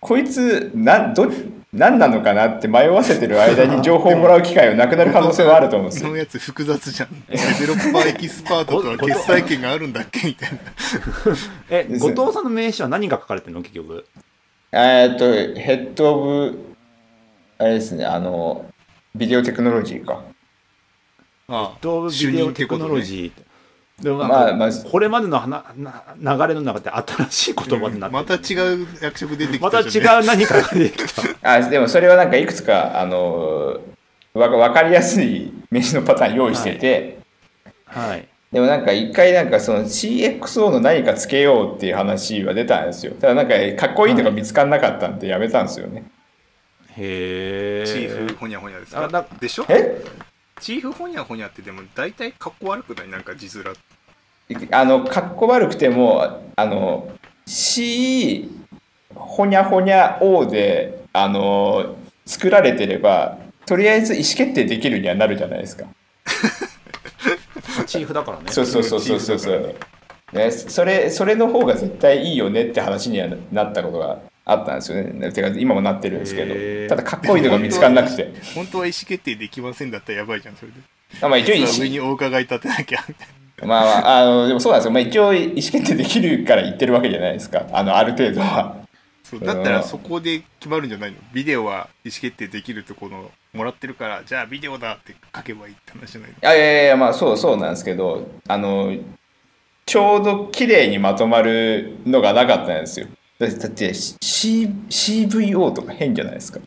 [0.00, 1.26] こいつなんど
[1.72, 6.08] 何なのかなって迷わせてる間に情報をもらう機会がなくなる可能性はあると思うんですよ。
[6.08, 7.08] そのやつ複雑じゃん。
[7.26, 10.28] Developer Expertとは決済権があるんだっけ？
[10.28, 10.58] みたいな。
[11.68, 13.62] え、後藤さんの名刺は何が書かれてるの？
[13.62, 14.06] 結局。
[14.72, 16.76] えーっとヘッドオブ
[17.58, 18.66] あれですねあの
[19.14, 20.22] ビデオテクノロジーか。
[21.48, 23.42] あドー主ビデオテクノロジー。
[24.02, 25.64] でもまあまあこれまでのはな
[26.18, 31.22] な流れの中で新しい言葉になってまた違う役職出てきまた違たじゃんう何かが出てきた。
[31.42, 33.80] あでもそれはなんかいくつかあの
[34.34, 37.18] わわかりやすい名刺のパターン用意してて、
[37.86, 38.28] はい。
[38.52, 43.14] でもなんか一回なんかその CXO の何かつけようっていう話は出たんですよ。
[43.18, 43.54] ただなんか
[43.86, 46.04] かっこいいのが見つからなかったんでやめたんですよね。
[46.98, 47.86] へえ。
[47.86, 49.26] チーフホニャホニャですあだか？
[49.40, 50.02] でしょえ？
[50.60, 53.08] チーフホニャホニャってでも大体かっこ悪くない？
[53.08, 53.74] なんか字面
[54.70, 57.10] あの、かっこ悪くても、あの、
[57.46, 58.48] C、
[59.14, 65.84] ほにゃほにゃ O で、あの、作られてれば、とりあえず意思決定できるにはなるじゃないですか。
[67.86, 68.44] チーフだからね。
[68.48, 69.74] そうそうそうそうそうそう。
[70.32, 75.32] ね、それ、それの方が絶対いいよねって話にはなったことがあったんですよね。
[75.32, 78.32] てか今もなってるんですけど、ただかっこいいのが見つからなくて。
[78.54, 80.78] 本当は意思決定できませんだったらやばいじゃんそれで
[81.20, 83.28] あまあ一応意思上にお伺い立てなきゃみたい
[83.66, 84.92] まあまあ、あの、でもそうなんですよ。
[84.92, 87.66] まあ一応意思決定できるから言ってるわけじゃないですか。
[87.72, 88.76] あの、ある程度は。
[89.24, 91.16] そうだったらそこで決まるんじゃないの？
[91.32, 96.36] ビデオは意思決定できるとこのもらってるからじゃあビデオだって書けばいいって話じゃないの？
[96.36, 98.94] いやいやいや、まあそうそうなんですけど、あの、
[99.84, 103.06] ちょうど綺麗にまとまるのがなかったんですよ。
[103.38, 104.16] だってだって C
[104.88, 106.60] CVO とか変じゃないですか。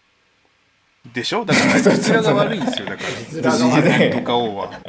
[1.14, 1.46] でしょ？
[1.46, 3.52] だから 字面が悪いんですよだから。
[3.58, 4.82] 字面が悪いとか O はだっ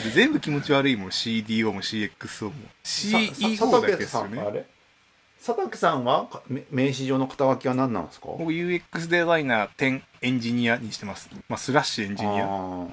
[0.00, 2.52] て全部気持ち悪いもん CDO も CXO も。
[2.84, 4.40] CEO だけですよね。
[4.40, 4.64] あれ？
[5.44, 6.28] 佐竹さんは
[6.70, 8.28] 名刺上の肩書きは何なんですか？
[8.38, 12.46] 僕 UX デザイナー10エンジニアにしてます、まあ、スラッシュエンジニア。
[12.46, 12.86] は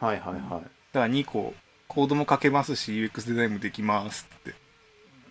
[0.00, 0.96] はいはい。
[0.96, 1.52] ら2個
[1.88, 4.54] コードも書けますし UX デザインもできますって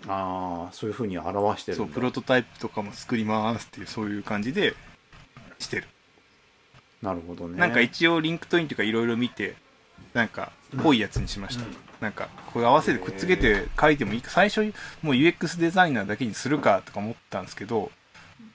[0.08, 4.76] ああ、そういうふうに表してるそうプロトタイプとかも作りますっていうそういう感じで
[5.60, 5.88] してる、
[7.02, 7.58] なるほどね。
[7.58, 9.56] なんか一応 LinkedIn とかいろいろ見て
[10.14, 11.66] なんかぽいやつにしました、
[12.00, 14.62] なんかこれ合わせてくっつけて書いてもいいか最初
[15.02, 17.92] もう UX デザイナーだけにするかとか思ったんですけど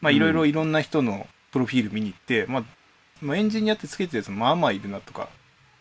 [0.00, 2.64] まあいろいろいろんな人のプロフィール見に行って、まあ、
[3.22, 5.28] まあエンジニアってつけてるやつもまあまあいるなとか、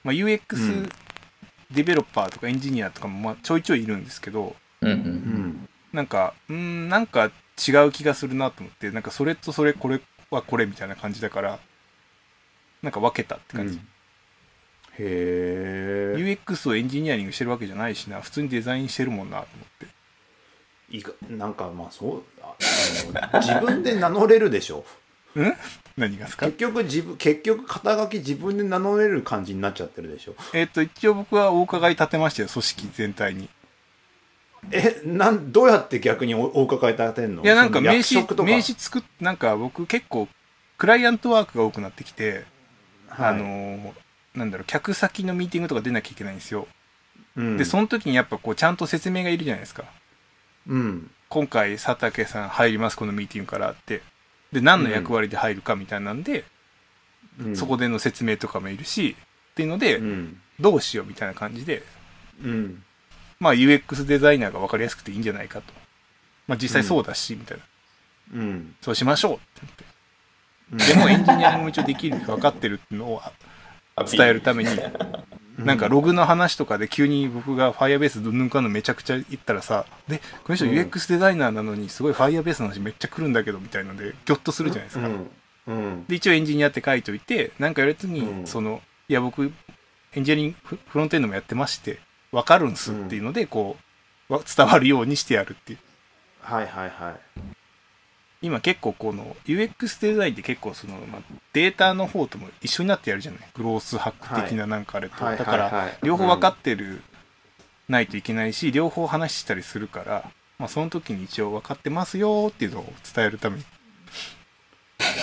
[0.03, 0.89] まあ、う UX ん。
[1.71, 4.55] デベロッパーとかエンジニアとかもまあちょいちょいいるんですけど
[4.91, 5.03] うんう。
[5.03, 5.69] うんん。
[5.93, 7.31] なんかうーんなんか
[7.67, 11.59] 違う気がするなと思ってなんかそれとそれこれはこれみたいな感じだから
[12.81, 13.79] なんか分けたって感じ、へ
[14.99, 16.15] え。
[16.17, 19.89] UX をエンジニアリングしてるわけじゃないしな普通にデザインしてるもんなと思っ
[20.89, 24.85] ていかなんかまあそうあ自分で名乗れるでしょ
[25.97, 26.45] 何がですか？
[26.47, 33.49] 結局自分結局肩書き自分で名乗れる感じになっちゃってるでしょえっ、と、一応僕はお伺い立てましたよ、組織全体に。
[34.71, 37.43] えなんどうやって逆におお伺い立てんの？
[37.43, 40.27] いや、なんか名刺、名刺作っ、なんか僕結構、
[40.77, 42.45] クライアントワークが多くなってきて、
[43.07, 43.29] はい。
[43.29, 43.93] あのー
[44.33, 46.67] なんだろう、客先のミーティングとか出なきゃいけないんですよ。
[47.37, 49.85] うん、で、その時にやっぱこう、ちゃんと説明がいるじゃないですか。
[50.67, 51.09] うん。
[51.29, 54.01] 今回、佐竹さん入ります、このミーティングからって。
[54.51, 56.43] で、何の役割で入るかみたいなんで、
[57.39, 57.55] うん。
[57.55, 59.15] そこでの説明とかもいるし、
[59.51, 60.41] っていうので、うん。
[60.59, 61.83] どうしようみたいな感じで、
[62.43, 62.83] うん
[63.45, 65.71] まあ UX デザイナーが分かりやすくていいんじゃないかと。
[66.47, 67.63] まあ実際そうだし、みたいな。
[68.33, 68.75] うん。
[68.81, 69.37] そうしましょうっ
[69.67, 70.93] てって。
[70.93, 73.21] でもエンジニアリングも一応できる分かってるっていうのを
[74.11, 74.69] 伝えるために、
[75.63, 80.71] なんかログの話とかで急に僕が Firebase どんぬんかんのめちゃくちゃ言ったらさ、で、この人うん。
[80.71, 85.07] UX デザイナーなのにすごい Firebase の話めっちゃ来るんだけどみたいので、ギョッとするじゃないですか。
[85.07, 85.29] うん。
[85.67, 86.05] うん。
[86.07, 88.47] で、一応エンジニアって書いといて、なんかやるときに、うん。
[88.47, 89.53] その、いや僕、
[90.13, 91.99] エンジニアリングフフロントエンドもやってまして、
[92.35, 93.77] 分かるんすっていうので、こ
[94.29, 95.79] う、わ伝わるようにしてやるっていう。
[96.41, 97.39] はいはいはい。
[98.41, 101.21] 今結構この UX デザインって結構その、まあ、
[101.53, 103.41] データの方とも一緒になってやるじゃない？
[103.55, 107.01] グロースハック的ななんかあれと、はいだから両方分かってる、
[107.87, 110.29] ないといけないし両方話したりするから、
[110.59, 113.63] まあ、その時に一応分かってますよっていうのを伝えるために。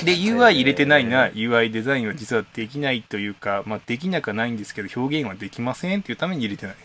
[0.05, 6.77] で UI 入れてないな UI デザインは実はできないというか、まあ、できなくはないんですけど表現はできませんっていうために入れてない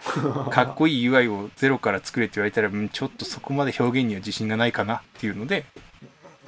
[0.50, 5.64] かっこいい UI をゼロから作れって言われたらうんちょっとそこまで表現には自信がないかなっていうので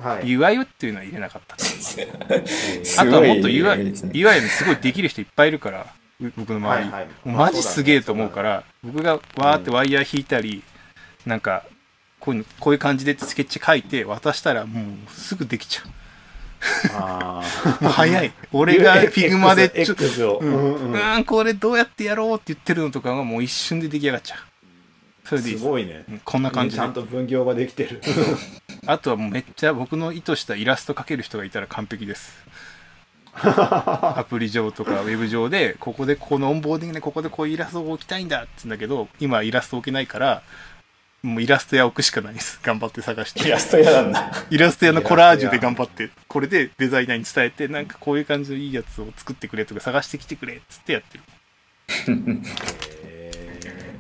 [0.01, 1.59] はい UI っていうのは入れなかった。
[1.59, 2.01] す
[2.99, 5.87] あとはもっと UI、UI にすごいできる人いっぱいいるから、
[6.21, 6.91] う僕の周り。
[6.91, 10.63] はいはいもうマジすげえと思うから、僕がわーってワイヤー引いたり、
[11.27, 11.65] なんか、
[12.19, 15.91] こういうのこういう感じでってスケッチ書いて渡したらもうすぐできちゃあう。
[17.83, 18.33] 早い。
[18.53, 24.39] 俺が Figma でちょっと、うんこれどうやってやろうって言ってるのとかがもう一瞬で出来上がっちゃう。
[25.29, 25.65] それでいいです。
[25.65, 26.93] すごいねうんこんな感じでちゃん。
[26.93, 28.01] と分業ができてる
[28.87, 32.33] あとはもうめっちゃ僕の意図したイラスト描ける人がいたら完璧です。
[33.35, 40.43] アプリ上とかウェブ上で、ここでこのオンボーディングでここでこういうイラストを置きたいんだって言うんだけど、今イラスト置けないから、
[41.23, 42.59] もうイラスト屋置くしかないです。
[42.63, 43.47] 頑張って探して。
[43.47, 44.33] イラスト嫌なんだ。
[44.51, 51.25] イラスト屋のコラージュで頑張って、これでデザイナーに伝えて、なんかこういう感じのいいやつを作ってくれとか探してきてくれっつってやってる。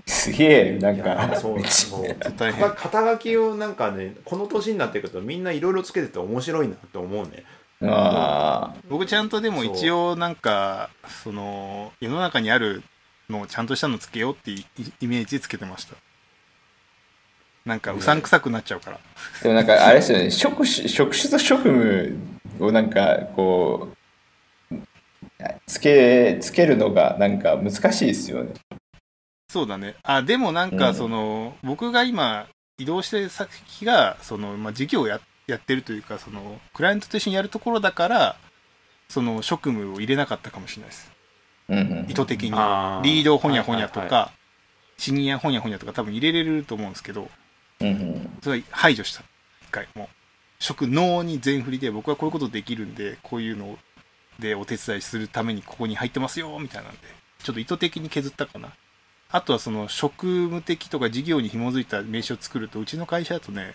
[0.05, 2.70] すげえ、なんか、そうそう大変。
[2.70, 7.45] 肩書きをなんかねこの年になってくるとみんないろいろつけてて面白いなって思うね
[7.85, 10.91] あ僕ちゃんとでも一応なんか、
[11.23, 12.83] その、世の中にある
[13.29, 14.64] のをちゃんとしたのつけようっていう
[15.01, 15.95] イメージでつけてました。
[17.65, 18.97] なんかうさんくさくなっちゃうから。
[18.97, 19.43] あ。
[19.43, 22.17] でもなんか、あれですよね、職種、職種と職務
[22.59, 23.89] をなんか、こ
[24.71, 24.77] う、
[25.67, 28.53] つけ、つけるのがなんか難しいですよね。
[29.49, 29.95] そうだね。
[30.03, 32.47] あ、でもなんか、うんその、僕が今、
[32.79, 38.37] 移動してる先が、その、まあ、事業をややってるというか、その、クライアントと一緒にやるところだから、
[39.09, 41.13] その、職務を入れなかったかもしれないです。
[41.69, 42.51] うんうん意図的に。
[42.51, 44.33] リードほにゃほにゃとはいはいか、
[44.99, 47.31] シニアほにゃほにゃとか多分入れれると思うんですけど、
[47.83, 49.22] うんうんそれは排除した。
[49.62, 50.09] 一回、もう。
[50.59, 53.78] 職能に全振りで、僕はこういうことできるんで、こういうの
[54.39, 56.99] でお手伝いするためにここに入ってますよ、みたいなんで、
[57.43, 58.72] ちょっと意図的に削ったかな。
[59.30, 63.74] あとはその職務的とか事業に紐づいた名刺を作ると、うちの会社だとね、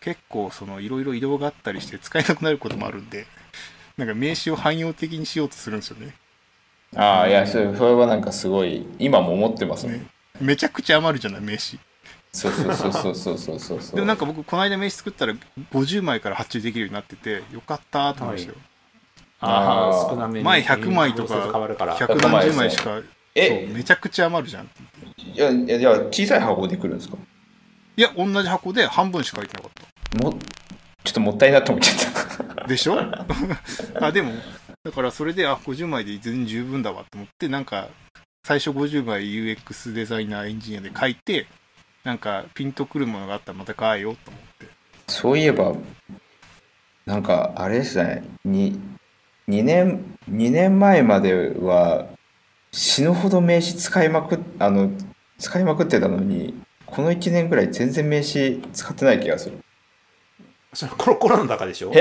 [0.00, 3.26] 結構そのいろいろ移動があったりして使えなくなることもあるんで、
[3.96, 6.14] なんか名刺を汎用的にしようとするんですよね。
[6.96, 9.94] ああ、いや、それそれはなんかすごい、今も思ってますね。
[9.94, 10.06] ね
[10.40, 11.78] めちゃくちゃ余るじゃない、名刺。
[12.34, 13.94] そうそうそうそうそうそうそう。
[13.94, 15.34] でもなんか僕この間名刺作ったら
[15.72, 18.58] 50枚から発注できるようになっててよかったと思いましたよ、
[19.38, 23.00] はい、ああ少なめ前100枚とか100十枚しか、
[23.36, 23.68] え？
[23.72, 24.70] めちゃくちゃ余るじゃん。
[25.16, 27.16] いやいやいや小さい箱でくるんですか？
[27.96, 29.70] いや同じ箱で半分しか書いてなかっ
[30.10, 30.24] た。
[30.24, 30.32] も
[31.04, 32.66] ちょっともったいなと思っちゃった。
[32.66, 32.98] でしょ？
[34.00, 34.32] あでも
[34.82, 37.88] だからそれであ50枚で全然十分だわと思ってなんか
[38.44, 41.46] 最初50枚 UX デザイナーエンジニアで書いて
[42.04, 44.66] なんか、ピンとくるものがあったらまた変えようと思って。
[45.08, 45.74] そういえば、
[47.06, 48.78] なんか、あれですね、に
[49.48, 52.06] 2年、2年前までは、
[52.72, 54.90] 死ぬほど名刺使いまくっ、あの、
[55.38, 56.54] 使いまくってたのに、
[56.86, 59.58] この1年ぐらい全然名刺使ってない気がする。
[60.74, 61.92] それコロコロの中でしょ？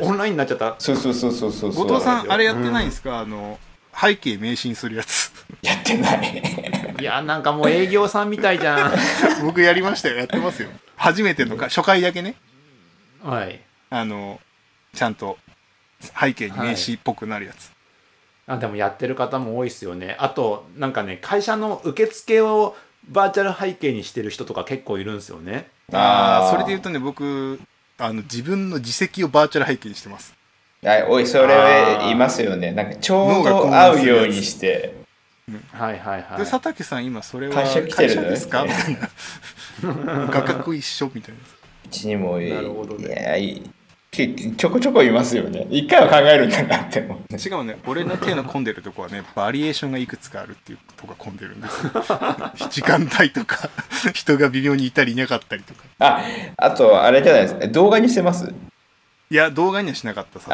[0.00, 1.86] オンラインになっちゃったそうそうそうそうそうそう。
[1.86, 3.58] 後藤さん、あれやってないんですか、あの、
[3.94, 5.30] 背景名刺にするやつ。
[5.62, 6.63] やってない。
[6.98, 8.92] いやなんかもう営業さんみたいじゃん。
[9.42, 10.16] 僕やりましたよ。
[10.16, 10.68] やってますよ。
[10.96, 12.36] 初めてのか初回だけね。
[13.22, 13.60] はい。
[13.90, 14.40] あの
[14.94, 15.38] ちゃんと
[16.00, 17.70] 背景に名刺っぽくなるやつ、
[18.46, 20.16] あでもやってる方も多いですよね。
[20.18, 22.76] あとなんかね会社の受付を
[23.08, 25.68] バーチャル背景にしてる人とか結構いるんですよね。
[25.92, 27.60] ああーそれで言うとね僕
[27.98, 30.34] あの自分の自責をバーチャル背景にしてます。
[30.84, 32.72] あおいそれいますよね。
[32.72, 35.03] なんかちょうど合うようにして
[35.72, 36.38] はいはいはい。
[36.38, 38.64] で佐竹さん今それは会社来てるですか？
[38.66, 40.26] みたいな。
[40.28, 41.40] 画角一緒みたいな。
[41.86, 42.50] うちにもい。
[42.50, 43.08] なるほどね。
[43.08, 43.62] いやい
[44.10, 45.66] きちょこちょこいますよね。
[45.70, 47.38] 一回は考えるんだなって思う。
[47.38, 51.84] しかもね俺の手の込んでるとこはねバリエーションがいくつかあるっていうとこが込んでるんです。
[51.84, 51.92] よ
[52.70, 53.68] 時間帯とか
[54.14, 55.82] 人が微妙にいたりいなかったりとか。
[55.98, 56.22] あ
[56.56, 57.66] あとあれじゃないですか。
[57.66, 58.54] 動画にしてます？
[59.30, 60.52] いや動画にはしなかったさ動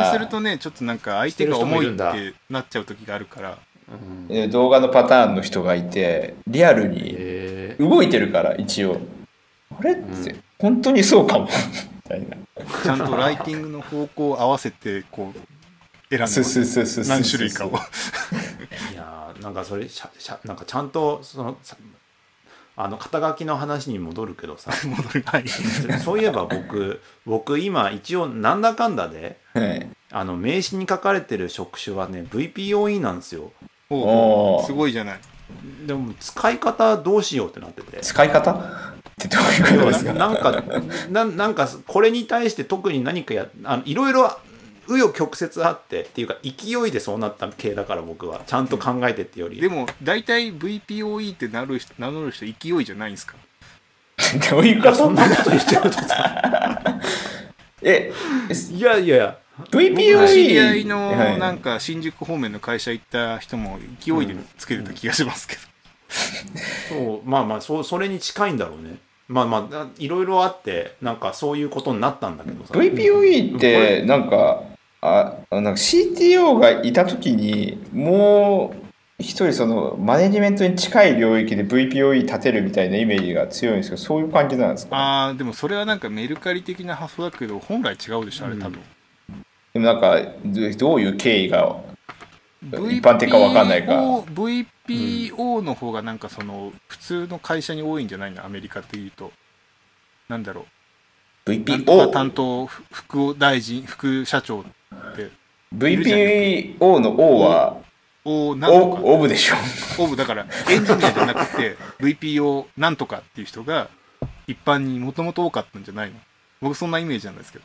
[0.00, 3.58] 画にするとねちょっとなんか相手が重いってなっちゃう時があるから
[3.88, 4.36] うん。
[4.36, 9.00] え動画のパターンの人がいてリアルにえ動いてるから一応。
[9.78, 9.92] あれ？
[9.92, 11.48] って、本当にそうかも。
[12.06, 12.36] みたいな。
[12.82, 15.38] ちゃんとライティングの方向を合わせてこう
[16.08, 17.70] 選んで何種類かを。
[17.70, 17.74] ー
[18.94, 21.76] いやーなんかそれしゃしゃなんかちゃんとそのさ
[22.78, 24.70] あの肩書きの話に戻るけどさ。
[24.86, 25.22] 戻る。
[25.26, 25.48] はい。
[25.48, 29.88] そういえば僕僕今一応なんだかんだではい。
[30.12, 33.52] あの名刺に書かれてる職種はね VPOE なんですよ
[33.90, 35.20] おーおうすごいじゃない。
[35.86, 37.98] でも使い方どうしようってなってて。
[38.00, 38.52] 使い方？
[38.52, 38.56] っ
[39.18, 40.12] てどういうことですか？
[40.12, 40.62] ななんか
[41.10, 44.24] ななんかこれに対して特に何かやあのいろいろ
[44.88, 48.42] 紆余曲折あってっていうか勢いでそうなった系だから僕は。
[48.46, 49.60] ちゃんと考えてってより。
[49.60, 53.34] でも大体 VPOE ってなる人名乗る人勢いじゃないんですか？
[54.50, 54.94] どういうこと？
[54.94, 57.00] そんなこと言っちゃうとさ。
[57.82, 58.12] え
[58.72, 59.38] いやいやいや
[59.70, 61.38] VPOE 知り合いのはい。
[61.38, 65.60] なんか新宿方面の会社行った人も勢いでつけてた気がしますけど、
[66.88, 68.96] そうまあまあそうそれに近いんだろうね。
[69.28, 72.74] まあまあいろいろあってなんかそういうことになったんだけどさ。
[72.74, 74.62] VPOE ってなんか
[75.00, 78.86] あなんか CTO がいた時にもう
[79.18, 88.80] 一人そのマネジメントに近い領域で VPOE 立てるみたいなイメージが強いんですけどそういう感じなんですかああでもそれはなんかメルカリ的な発想だけど本来違うでしょあれ多分、
[89.76, 91.76] でもなんかどどういう経緯が
[92.62, 98.42] 一般的かわかんないか VPO, VPO の方がなんかその普通の会社に多いんじゃないの？
[98.42, 99.32] アメリカっていうと。
[100.30, 100.64] なんだろ
[101.44, 101.50] う。
[101.50, 104.64] VPO 担当ふ副大臣副社長っ
[105.14, 105.30] て。
[105.76, 107.76] VPO の O は
[108.24, 109.02] おなんとか。
[109.02, 109.56] オオブでしょ。
[110.02, 113.90] オブだからエンジニアじゃなくて VPO なんとかっていう人が
[114.46, 116.16] 一般にもともと多かったんじゃないの？
[116.62, 117.64] 僕そんなイメージなんですけど。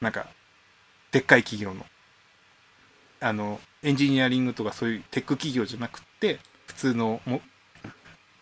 [0.00, 0.26] なんか
[1.12, 1.86] でっかい企業の。
[3.20, 7.40] あのエンジニアリングとかそういうテック企業じゃなくて普通のも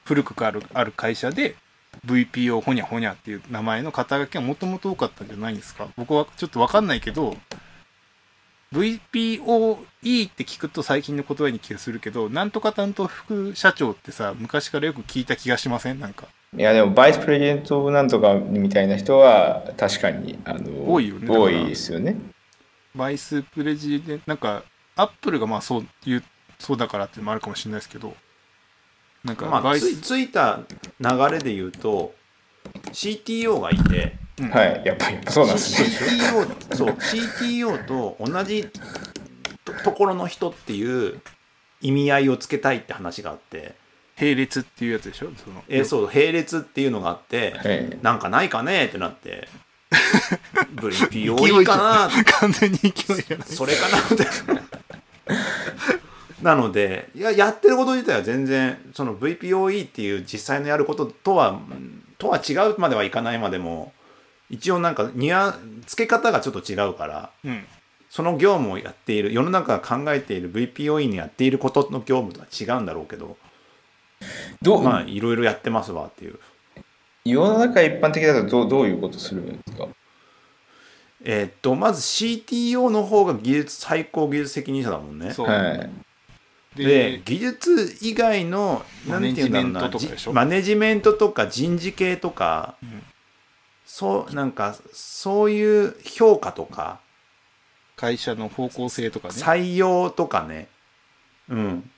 [0.04, 1.54] 古くあるある会社で
[2.06, 5.88] VPO ほにゃほにゃっていう名前の肩書きがもともと多かったんじゃないんですか。
[5.96, 7.36] 僕はちょっとわかんないけど
[8.72, 16.00] VPOE って聞くと最近の言葉に気がするけどなんとか担当副社長ってさ昔からよく聞いた気がしません？
[16.00, 16.28] なんか。
[16.56, 22.16] いやでもバイスプレゼントなんとかみたいな人は確かにあの多いよね多いですよね
[22.94, 24.62] バイスプレジデンなんか
[24.96, 26.24] アップルがまあそういう
[26.58, 28.14] そうだからっていうのもあるかもしれないですけど
[29.24, 30.60] なんかまあ、ついついた
[30.98, 32.14] 流れで言うと
[32.86, 34.16] CTO がいて。
[34.40, 34.48] うん。
[34.48, 35.88] はいやっぱりそうなんですね。
[36.70, 38.68] CTO そう CTO と同じ
[39.64, 41.20] とところの人っていう
[41.82, 43.74] 意味合いをつけたいって話があって。
[44.18, 45.30] 並列っていうやつでしょ？
[45.42, 47.98] そのえそう並列っていうのがあってはい。
[48.02, 49.48] なんかないかねってなって
[50.72, 53.48] ブリ POE かな完全に勢いじゃない。
[53.48, 53.98] それかな。
[53.98, 54.26] って
[56.42, 63.92] なのでいややってること自体は全然その VPOE っていう実際のやることとはうんとは違うまではいかないまでも
[64.48, 67.64] 一応なんかニュア付け方がちょっと違うからうん。
[68.10, 73.36] その業務をやっている世の中が考えている VPOE にやっていることの業務とは違うんだろうけど
[74.60, 76.38] どう、まあいろいろやってますわっていう
[77.24, 79.88] 世の中一般的だとどうどういうことするんですか？
[81.22, 85.32] えーっとまず CTO の方が技術最高技術責任者だもんね。
[85.34, 85.90] そう、はい。
[86.76, 90.30] でで技術以外のなんていうんだろうなマネジメントとかでしょ？
[90.30, 93.02] じマネジメントとか人事系とか、うん。
[93.84, 97.00] そうなんかそういう評価とか
[97.96, 99.34] 会社の方向性とかね。
[99.34, 100.68] 採用とかね。
[101.48, 101.90] うん。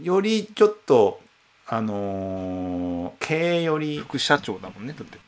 [0.00, 1.20] よりちょっと
[1.66, 5.18] あのー経営より副社長だもんねだって。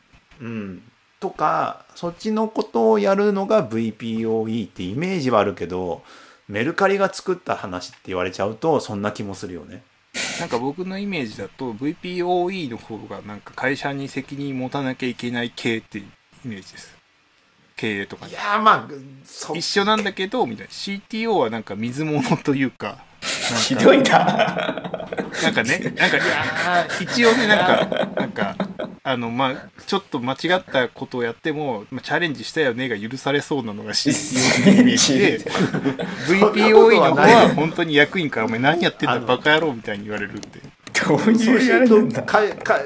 [0.40, 0.82] うん。
[1.18, 6.02] とかそっちのことをやるのが VPOE ってイメージはあるけど
[6.48, 9.82] メルカリが作った話って言われちゃうとそんな気もするよね。
[10.40, 16.04] なんか僕のイメージだと VPOE の方がなんか会社に責任持たなきゃいけない系っていう
[16.44, 16.96] イメージです。
[17.76, 18.88] 経営とかにいやーまあ
[19.24, 20.72] そ一緒なんだけどみたいな。
[20.72, 23.04] CTO はなんか水物というか
[23.66, 24.82] ひどいな。
[25.42, 26.18] なんかねなんか
[26.66, 28.56] あー一応ねなんかなんか
[29.02, 35.18] あのまあちょっと間違ったことをやっても、まあ、チャレンジしたよねが許されそうなのが CTO のイメージ。
[35.18, 40.60] で VPOE の方は本当に役員から「お前何やってんだバカ野郎」みたいに言われるって。
[41.06, 42.12] どうそいう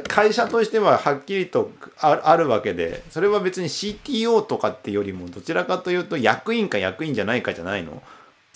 [0.08, 1.70] 会社としてははっきりと
[2.00, 8.02] ああるわけでそれは別に CTO とかってよりもどちらかというと役員か役員じゃないかじゃないの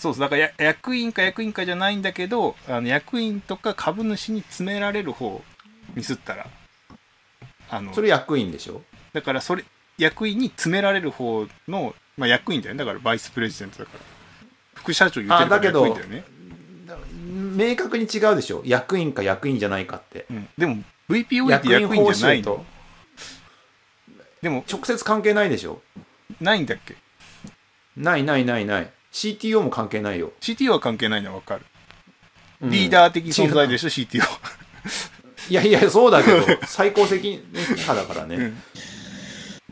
[0.05, 5.41] そうそうだからや役員か役員かじゃないんだけどあの役員とか株主に詰められる方
[5.95, 6.47] ミスったら
[7.71, 8.83] あのそれ役員でしょ？
[9.13, 9.63] だからそれ
[9.97, 12.79] 役員に詰められる方の、まあ、役員だよね。
[12.79, 13.99] だからバイスプレジデントだから。
[14.75, 16.23] 副社長言ってるから役員だよね。
[16.85, 18.61] だ明確に違うでしょ？
[18.65, 20.27] 役員か役員じゃないかって。
[20.29, 22.63] うん、でも VPO って役員じゃないの
[24.43, 25.81] でも直接関係ないでしょ？
[26.39, 26.95] ないんだっけ？
[27.97, 31.65] ないないないない CTO も関係ないよ、CTO は関係ないのは分かる、
[32.59, 32.69] うん。
[32.69, 34.21] リーダー的存在でしょ CTO
[35.49, 38.53] いやいやそうだけど 最高責任者だからね、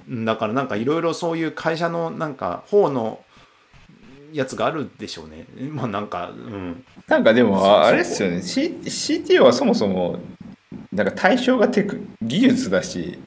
[0.08, 0.26] うん。
[0.26, 3.20] だからなんかいろいろそういう会社のなんか方の
[4.32, 5.46] やつがあるでしょうね。
[5.72, 6.86] まあなんかうん。
[7.08, 10.20] なんかでそうも、あれですよね、C、CTO はそもそも、
[10.94, 13.20] なんか対象がテク技術だし、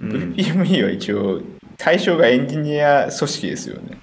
[0.00, 0.32] うん。
[0.34, 1.40] VPME は一応、
[1.76, 3.98] 対象がエンジニア組織ですよね。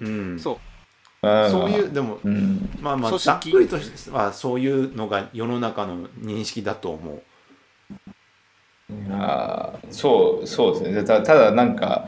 [0.00, 0.38] うん。
[0.38, 0.58] そう。
[1.22, 2.68] そういうでもうん。
[2.80, 7.22] まあまあざっくりとしてはそういうのが世の中の認識だと思う。
[9.10, 9.92] あー。
[9.92, 11.04] そう、そうですね。
[11.04, 12.06] たただ、なんか、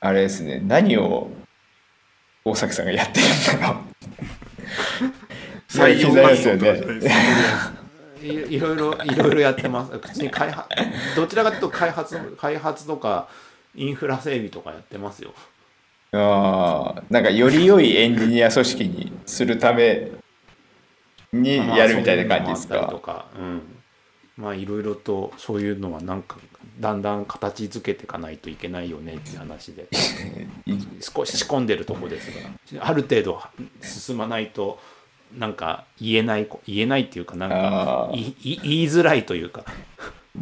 [0.00, 1.30] あれですね、何を
[2.44, 3.94] 大崎さんがやってるんだろう。
[5.68, 7.24] 採用気になりますよね。
[8.22, 9.98] いろいろいろいろやってます。
[9.98, 10.68] 普通に開発
[11.16, 13.28] どちらかというと開発開発とか
[13.74, 15.34] インフラ整備とかやってますよ
[16.14, 20.10] ああ、なんかより良いエンジニア組織にするため
[21.32, 23.12] にまあやるみたいな感じですそういうのもあとか。
[23.12, 23.62] かうん
[24.36, 26.38] まあいろいろとそういうのはなんか
[26.80, 29.88] だんだん形づけていかないといけないよねっていう話で
[30.66, 32.30] い少し仕込んでるとこです
[32.76, 33.40] がある程度
[33.80, 34.80] 進まないと
[35.38, 39.64] なんか言えない言えないっていうかなんか言いづらいというか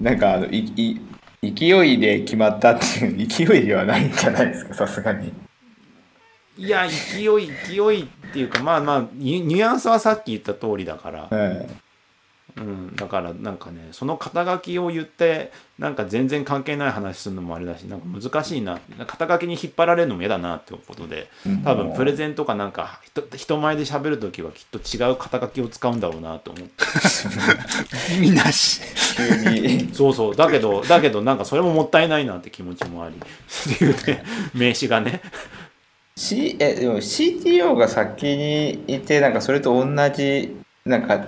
[0.00, 1.00] なんかあのいい
[1.42, 5.32] 勢いで決まったっていう勢いではないんじゃないですか、さすがに。
[6.58, 11.66] いや勢い勢いっていうかまあまあニュアンスはさっき言った通りだから、はい
[12.56, 18.78] うん、だからなんかねその肩書きを言ってなんか全然関係ない話するのもあれだしなんか難しいな。
[19.06, 21.28] 肩書きに引っ張られるのも嫌だなってことで
[21.64, 26.84] 多分プレゼンとかなんか人人前で喋るときはきっと違う肩書きを使うんだろうなと思って。
[28.16, 28.82] 意味なし。
[29.94, 30.36] そうそう。
[30.36, 33.16] だけどだけどなんかそれももったいないなって気持ちもあり。
[33.16, 35.22] っていうね名刺がね
[36.16, 40.54] C えでも CTO が先にいてなんかそれと同じ
[40.84, 41.26] なんか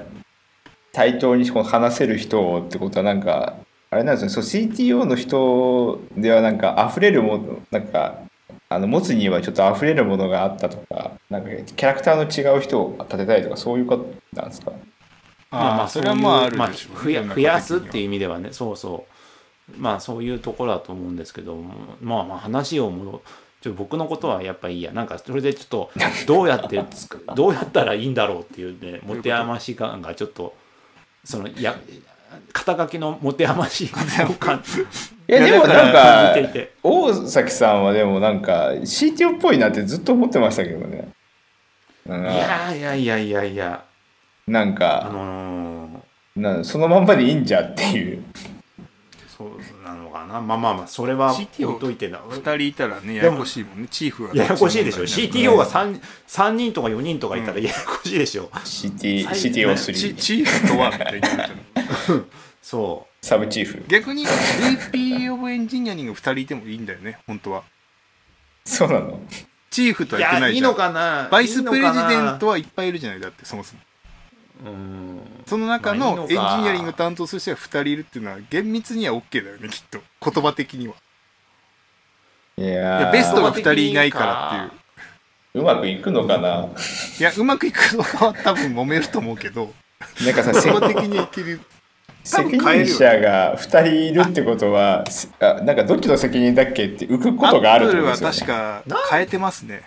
[0.92, 3.56] 対等にこう話せる人ってことはなんか
[3.90, 4.30] あれなんですね。
[4.30, 8.18] そう CTO の人ではなんか溢れるものなんか
[8.68, 14.72] あの持つにはちょっと溢れるものがあったとかなんかキャラクターの違う人を立てたいとかそういうことなんですか？
[15.50, 16.96] まあまあそれはまああるまあでしょう。
[16.96, 18.48] ね増や世の中増やすっていう意味ではね。
[18.52, 19.80] そうそう。
[19.80, 21.56] まあそういうところだと思うんですけど
[22.02, 23.22] まあまあ話を戻
[23.64, 24.92] ちょっと僕のことはやっぱいいや。
[24.92, 25.90] なんかそれでちょっと
[26.26, 26.82] どうやって
[27.34, 30.54] どうやったらいいんだろうっていうね持て余し感がちょっと
[31.24, 31.74] そのや
[32.52, 34.62] 肩書きの持て余し感。
[35.26, 36.36] いやでもなんか
[36.82, 41.08] 大崎さんはでもなんか CTO っぽいなってずっと思ってましたけどね。
[42.04, 43.82] いかやいやいやいやいや。
[44.46, 46.40] あなんかのー。
[46.40, 48.22] なそのまんまでいいんじゃっていう
[49.38, 49.48] そう
[49.84, 50.40] なのかな。
[50.40, 52.20] まあまあまあそれは CTO 置いといてな。
[52.28, 53.88] 二人いたらねややこしいもんね。
[53.90, 55.02] チーフはややこしいでしょ。
[55.02, 57.62] CTO が 3, 三人とか4人とかいたらうん。
[57.62, 61.48] ややこしいでしょ、CT 最チ CTO3 チーフとはみたいにな
[62.62, 63.84] そサブチーフ。
[63.88, 67.62] 逆に VP of エンジニアリング2人いてもいいんだよね本当は。
[68.64, 69.20] そうなの？
[69.70, 70.62] チーフとうは言ってないじゃん。
[70.62, 71.28] いやいいのかな。
[71.30, 73.80] バイスプレジデントははいっぱいいるじゃないだってそもそも。
[73.80, 73.93] うん
[75.46, 80.00] その中のエンジニアリング担当する人が2人いるっていうのは厳密には OK だよねきっと。
[80.30, 80.94] 言葉的には
[82.56, 85.62] いいやベストが2人いないからっていう。
[85.62, 86.68] うまくいくのかな？
[87.18, 89.72] いやうまくいくのは多分揉めると思うけど。
[90.24, 91.60] なんかさ言葉的にはいける。
[92.22, 99.82] 責任者が2人いるってことはすあなんかどっちの責任だっけって浮くことがあるってことですよ、ね、アップルは確か変えてますね。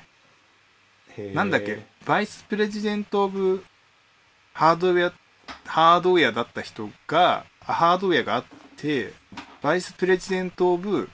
[1.34, 1.80] なんだっけ？
[2.06, 3.64] バイスプレジデント・オブ・
[4.58, 5.14] ハードウェア
[5.68, 8.44] ハードウェアだった人があハードウェアがあっ
[8.76, 9.14] て
[9.62, 11.08] Vice President of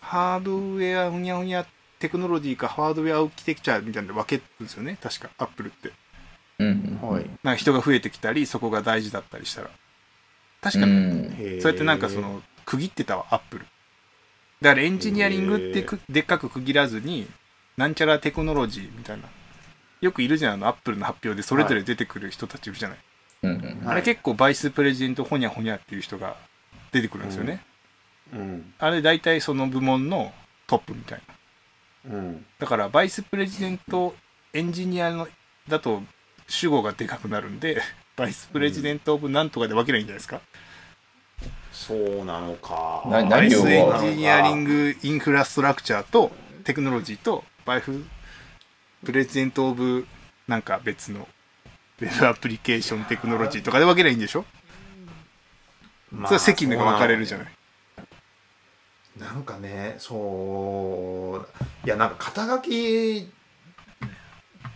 [0.00, 1.66] Hardware ふにゃふにゃ
[1.98, 4.96] テクノロジーかハードウェアアーキテクチャーみたいなので分けるんですよね。
[5.02, 5.92] 確かアップルって。
[6.58, 7.26] うんはい。
[7.42, 9.70] なんか人が増えてきたりそこが大事だったりしたら。
[10.62, 10.96] 確かに、う
[11.58, 11.60] ん。
[11.60, 13.66] そうやってなんかその区切ってたわアップル。
[14.62, 17.26] だからエンジニアリングってくでっかく区切らずに
[17.76, 19.24] なんちゃらテクノロジーみたいな
[20.00, 26.36] よくいるじゃんあのアップルの発表でそれぞれ出てくる人たちいるじゃない、うんうんあれ結構バイスプレジデントホニャホニャっていう人が
[26.90, 27.60] 出てくるんですよね、
[28.32, 28.72] うん。
[28.78, 30.32] あれ大体その部門の
[30.66, 31.22] トップみたい
[32.08, 32.16] な。
[32.16, 32.46] うん。
[32.58, 34.14] だからバイスプレジデント
[34.52, 35.28] エンジニアの
[35.68, 36.02] だと
[36.48, 37.80] 主語がでかくなるんで
[38.16, 40.40] バイスプレジデントオブなんとかで分ければいいんじゃないですか、
[41.70, 43.02] そうなのか。
[43.06, 46.32] なバイスエンジニアリングインフラストラクチャーと
[46.64, 48.06] テクノロジーとバイフ
[49.04, 50.06] プレジデントオブ
[50.48, 51.28] なんか別の
[52.00, 54.44] ウェブアプリケーションテクノロジーとかで分ければいいんでしょ、
[56.10, 57.48] まあそれは責務が分かれるじゃない。
[59.18, 63.30] なんかねそういやなんか肩書き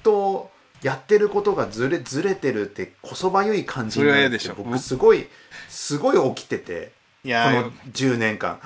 [0.03, 0.51] と
[0.83, 5.27] やってることがずれずれてるってこそばゆい感じになるって僕すごい
[5.69, 6.93] すごい起きてて
[7.23, 8.61] いやこの10年間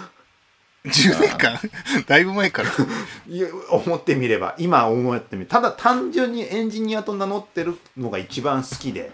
[0.84, 1.58] 10年間
[2.06, 2.70] だいぶ前から。
[3.26, 4.54] いや思ってみれば。
[4.58, 5.48] 今思ってみる。
[5.48, 9.10] ただ単純にエンジニアと名乗ってるのが一番好きで。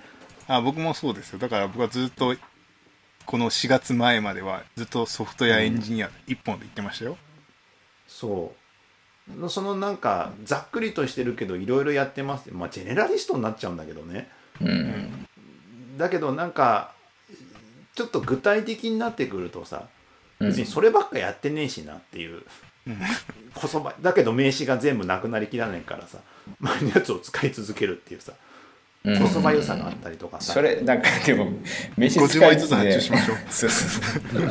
[0.48, 1.38] あ僕もそうですよ。
[1.38, 2.34] だから僕はずっと
[3.24, 7.16] この4月前まではずっとソフトウェアエンジニア一本で言ってましたよ、
[8.08, 8.52] そ
[9.38, 9.48] う。
[9.48, 14.28] そのなんかざっくりとしてるけどいろいろやってますまあジェネラリストになっちゃうんだけどね。
[14.60, 15.26] うん。
[15.96, 16.94] だけどなんか
[17.94, 19.99] ちょっと具体的になってくるとさうん
[20.40, 22.42] 別にそればっかやってねえしなっていう、
[22.86, 22.98] うん
[23.54, 26.18] こそばだけど名刺が全部なくなりきらないからさ。
[26.58, 28.32] 前のやつを使い続けるっていうさ。
[29.04, 29.18] うん。
[29.18, 31.48] こそば良さがあったりとかさ、それなんかでも
[31.96, 33.36] 飯50使い枚ずつ発注しましょう。
[33.50, 34.50] そうそうそう。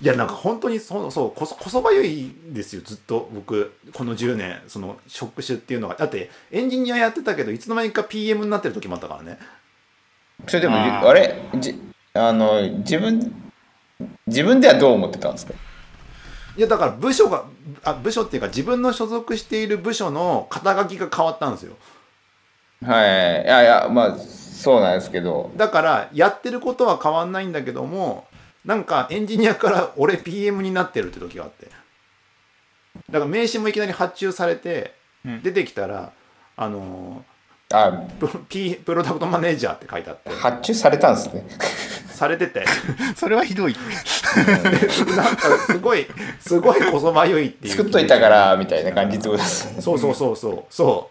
[0.00, 5.96] いやなんか本当にそうそうこそこそばゆいんですよずっと僕この10年その職種っていうのが。
[5.96, 9.38] だってエンジニアやってたけどいつの間にか PM になってる時もあったからね。
[10.46, 11.42] それでもあれ？
[11.56, 11.80] じ
[12.14, 13.47] あの自分
[14.26, 15.54] 自分ではどう思ってたんですか？
[16.56, 17.44] いやだから部署が
[17.84, 21.76] あ部署っていうか自分の所属している部署の肩書きが変わったんですよ。
[22.84, 23.44] はい。
[23.44, 25.52] いやいやまあそうなんですけど。
[25.56, 28.26] だからやってることは変わんないんだけども
[28.64, 31.70] なんかエンジニアから俺 PM になってるって時があって。
[33.10, 34.94] だから名刺もいきなり発注されて
[35.24, 35.42] うん。
[35.42, 36.12] 出てきたら
[36.56, 37.24] あの
[37.70, 40.30] あププロダクトマネージャーって書いてあって。
[40.30, 41.46] 発注されたんですね。
[42.08, 42.64] されてて。
[43.14, 43.76] それはひどい。
[45.14, 46.06] なんかすごい
[46.40, 47.76] すごいこそばゆいっていう。
[47.76, 50.64] 作っといたからみたいな感じってことですそうそうそうそう。
[50.74, 51.10] そ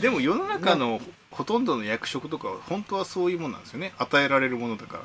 [0.00, 0.98] でも世の中の
[1.30, 3.92] ほとんどの役職とかは本当はそういうもんなんですよね。
[3.98, 5.00] 与えられるものだか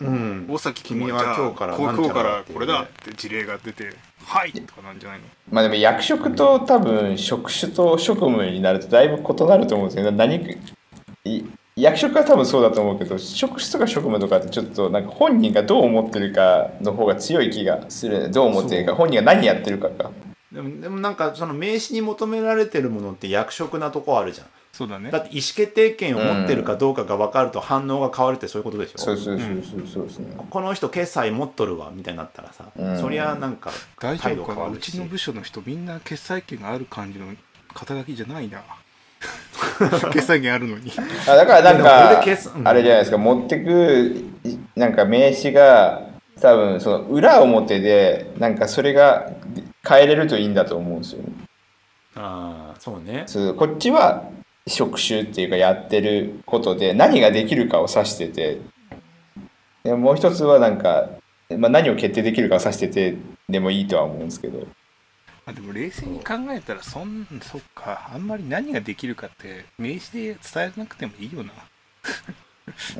[0.00, 0.06] ら。
[0.06, 0.46] ううん。
[0.48, 5.24] 大崎君君は今日からこれだって事例が出て「はい」とかなんじゃないの？
[5.50, 10.10] まあでも役職と多分職種と職務になるとだいぶ異なると思うんですよ。
[10.10, 10.58] ね何
[11.24, 11.44] い
[11.76, 18.30] 役職は多分そうだと思うけど職種とか職務とかってちょっとなんか本人がどう思ってるかの方が強い気がする。
[18.30, 20.10] どう思ってるか本人が何やってるかが
[20.52, 25.10] でもでもなんかその名刺に求められてるものって役職なとこあるじゃんそうだね。
[25.10, 32.98] だって意思決定権を持ってるかどうかが分かると反応が変わるってそういうことでしょ、そうそうそうそうそうですねこの人決済持っとるわみたいになったらさ、うん。
[33.00, 34.68] そりゃなんか大丈態度夫かな？
[34.68, 37.26] うちの部署の人みんな決済権がある感じの
[37.74, 38.62] 肩書きじゃないな。
[40.12, 40.90] 決済権あるのに。
[41.28, 42.20] あだからなんか
[42.64, 43.18] あれじゃないですか。
[43.18, 46.08] 持ってくいなんか名刺が
[46.40, 49.30] 多分その裏表でなんかそれが
[49.86, 51.28] 変えれるといいんだと思うんですよね。
[52.16, 53.24] ああそうね。
[53.26, 54.24] そうこっちは
[54.66, 58.60] 職種っていうかやってることで何ができるかを指してて。
[59.82, 61.08] でもう一つはなんか、
[61.56, 63.16] まあ、何を決定できるかを指してて
[63.48, 64.66] でもいいとは思うんですけど。
[65.46, 71.52] あでも冷静に考えたらそんそっかあんまり何ができるかって名刺で伝えなくてもいいよな。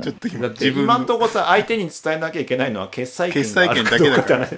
[0.02, 0.94] ちょっと今自分の。
[0.94, 4.56] 今んとこさ相手に伝えなきゃいけないのは決済権があるかどうかって話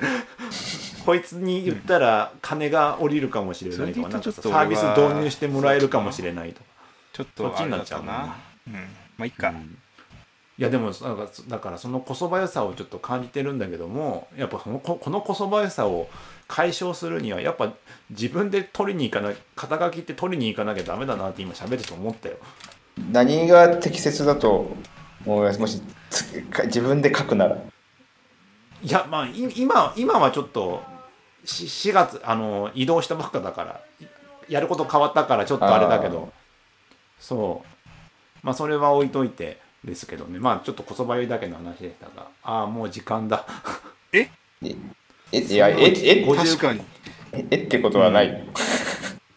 [1.05, 4.23] こいつに言ったら金が降りるかもしれないとかうん。
[4.23, 6.72] サービス導入してもらえるかもしれないとか
[7.13, 8.37] ちょっとそっちになあれだったな。
[8.67, 8.75] うん。
[9.17, 9.79] まあいいか、うん。
[10.59, 16.09] いやでもなんかだからそのこそばゆさをちょっと感じてるんだけどもやっぱそのここのこそばゆさを
[16.47, 17.73] 解消するにはやっぱ
[18.11, 22.37] 自分で取りに行かな肩書きって取りに行かなきゃダメだなって今喋ってて思ったよ。
[23.11, 24.77] 何が適切だと
[25.25, 25.61] 思います？
[25.61, 25.83] もし
[26.67, 27.57] 自分で書くなら。
[27.57, 30.83] いやまあい今今はちょっと
[31.45, 33.81] し4月あの移動したばっかだから
[34.49, 36.33] いやること変わったからちょっとあれだけど
[37.23, 37.67] そう。
[38.43, 40.41] まあそれは置いといてですけどね。
[40.41, 42.27] まあちょっとこそばゆいだけの話でしたが。
[42.43, 43.47] ああもう時間だ。
[44.13, 44.29] え？
[44.61, 46.83] いやええ50確かに。
[47.33, 48.47] ええってことはない、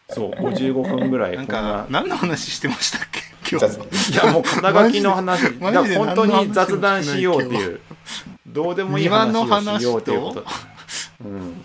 [0.09, 1.37] そう55分ぐらい。
[1.37, 3.21] なんか何の話してましたっけ？
[3.49, 3.67] 今日。
[3.67, 3.77] 雑
[4.11, 5.53] いやもう肩書きの話。
[5.59, 7.79] 本当に雑談しようっていう。
[8.47, 10.45] どうでもいい話をしようっていうこと？
[11.23, 11.63] うん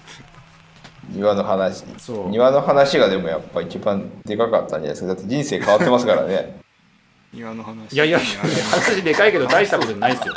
[1.10, 1.84] 庭の話。
[1.98, 2.28] そう。
[2.28, 5.08] 庭の話がでもやっぱ一番でかかったんじゃないですか。
[5.08, 6.60] だって人生変わってますからね。
[7.32, 7.92] 庭の話。
[7.92, 10.34] いやいや話でかいけど大したことないですよ。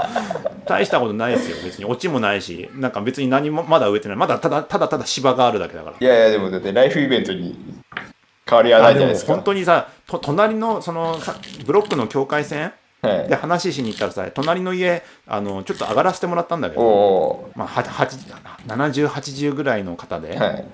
[0.67, 1.57] 大したことないですよ。
[1.63, 1.85] 別に。
[1.85, 2.69] オチもないし。
[2.75, 4.17] なんか別に何もまだ植えてない。
[4.17, 5.95] まだただただただ芝があるだけだから。
[5.99, 7.57] いやいやでもだってライフイベントに
[8.47, 9.33] 変わりはないじゃないですか。
[9.33, 12.73] 本当にさと隣のそのさブロックの境界線
[13.03, 13.27] はい。
[13.27, 18.15] で話しに行ったらさ隣の家あのちょっと上がらせてもらったんだけおど、おまあ、ははち
[18.67, 20.65] 7080ぐらいの方で、ーはい。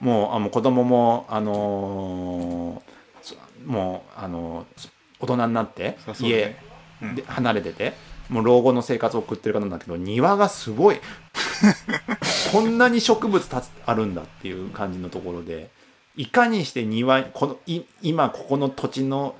[0.00, 2.88] もうあもう子供もあのー
[3.22, 3.34] そ
[3.66, 6.62] もうあのー大人になってそうそう家ね。
[7.02, 7.14] うん。
[7.16, 7.94] で離れてて
[8.28, 11.00] もう老後の生活を送ってる方なんだけど庭がすごい。
[12.52, 15.70] こんなに植物たつあるんだっていう感じのところで
[16.16, 19.34] いかにして庭このい今ここの土地の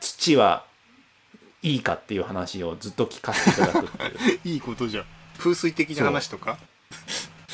[0.00, 0.64] 土は
[1.66, 4.38] いいかっていう話をずっと聞かせていただくっていう。
[4.44, 5.04] いいことじゃん。
[5.38, 6.58] 風水的な話とか？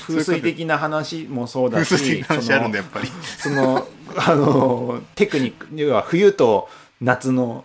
[0.06, 3.08] 風水的な話もそうだ風し水的な話あるんだやっぱり。
[3.38, 3.86] その
[4.16, 6.68] あのテクニック要は冬と
[7.00, 7.64] 夏の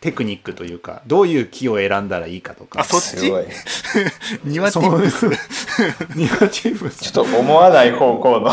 [0.00, 2.80] テクニックというかどういう木を選んだらいいかとか。
[2.80, 3.06] あそっち？
[3.18, 3.46] すごい。
[4.44, 5.26] 庭ティそうップス
[6.14, 8.50] 庭チームちょっと思わない方向の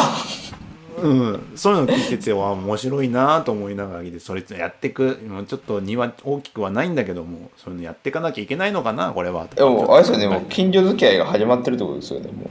[0.97, 9.47] うん、そういうの聞いてては面白いなと思いながら聞いてそれやってくもうちょっと庭大きくはないんだけどもそういうのやっていかなきゃいけないのかなこれは。
[9.53, 12.49] でもあれですよねもう近所付き合いが始まってるってことですよねもう。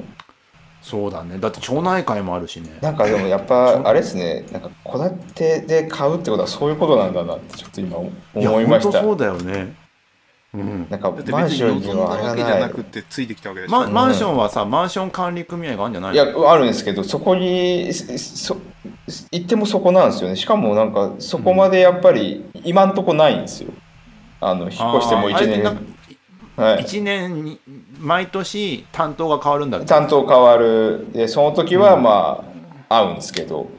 [0.80, 1.38] そうだね。
[1.38, 2.78] だって町内会もあるしね。
[2.80, 8.90] なんかでもやっぱあれですねなんか戸建てで買うってことはそういうことなんだなってちょっと今思いました。
[8.90, 9.85] や本当そうだよね
[10.54, 10.86] うん。
[10.88, 18.56] なんかマンションにはあれが望んだわけじゃなないくてついてきたわけでしょ、ママンションはさマンション管理組合があるんじゃないいのやあるんですけどそこにそ
[19.30, 20.36] 行ってもそこなんですよね。
[20.36, 23.70] しかもなんかそこまでやっぱり今んとこないんですよ。
[24.40, 25.36] あの引っ越しても1あー。
[25.36, 25.96] あれってなんか年
[26.56, 26.84] はい。
[26.84, 27.60] 1年に
[27.98, 31.06] 毎年担当が変わるんだ担当変わる。
[31.12, 32.44] でその時はま
[32.88, 33.70] あ合うんですけど。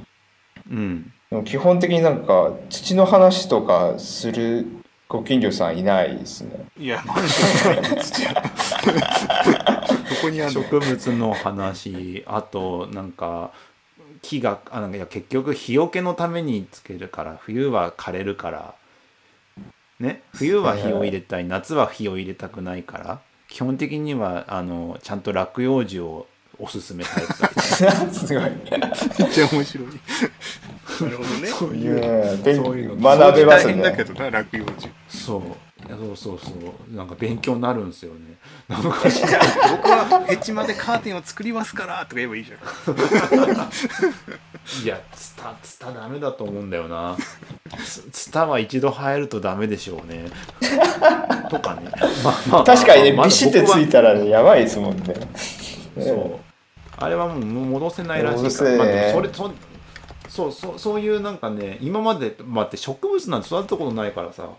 [0.70, 1.12] うん。
[1.30, 4.66] でも基本的になんか土の話とかする
[5.08, 6.66] ご近所さんいないですね。
[6.78, 8.42] いやマンションない土屋ど
[10.22, 13.52] こにあるの植物の話あとなんか
[14.22, 18.76] 木があなんかいや結局日よけのためにつけるから冬は枯れるから。
[20.00, 20.22] ね？
[20.34, 21.46] 冬は火を入れたい。
[21.46, 23.20] 夏は火を入れたくないから。
[23.50, 26.28] 基本的にはあのちゃんと落葉樹を
[26.60, 27.48] おすすめされてた
[28.06, 28.44] り すごい。
[28.44, 28.60] めっ
[29.32, 29.88] ちゃ面白い
[31.06, 31.48] なるほどね。
[31.48, 33.18] そういいうそういうの。
[33.18, 34.90] 学べます大変だけねどな落葉樹。
[35.08, 35.42] そう。
[35.88, 36.52] そうそうそ
[36.92, 36.96] う。
[36.96, 38.38] なんか勉強になるんですよね。
[38.68, 42.60] なんかし僕はヘチマでカーテンを作りますからとか言えばいいじゃん。
[44.84, 47.16] いやツタツタダメだと思うんだよな。
[47.86, 50.30] ツツタは一度生えるとダメでしょうね。
[51.50, 51.90] とかね、
[52.24, 55.16] まあまあ確かにねまあビシってついたらねやばいですもんね。
[56.00, 56.40] そう。
[56.98, 58.78] あれはもう戻せないらしい戻せね。
[58.78, 59.54] から、まそれそ
[60.30, 64.50] そうそうそういうなんかね今まで待って植物なんて育てたことないからさは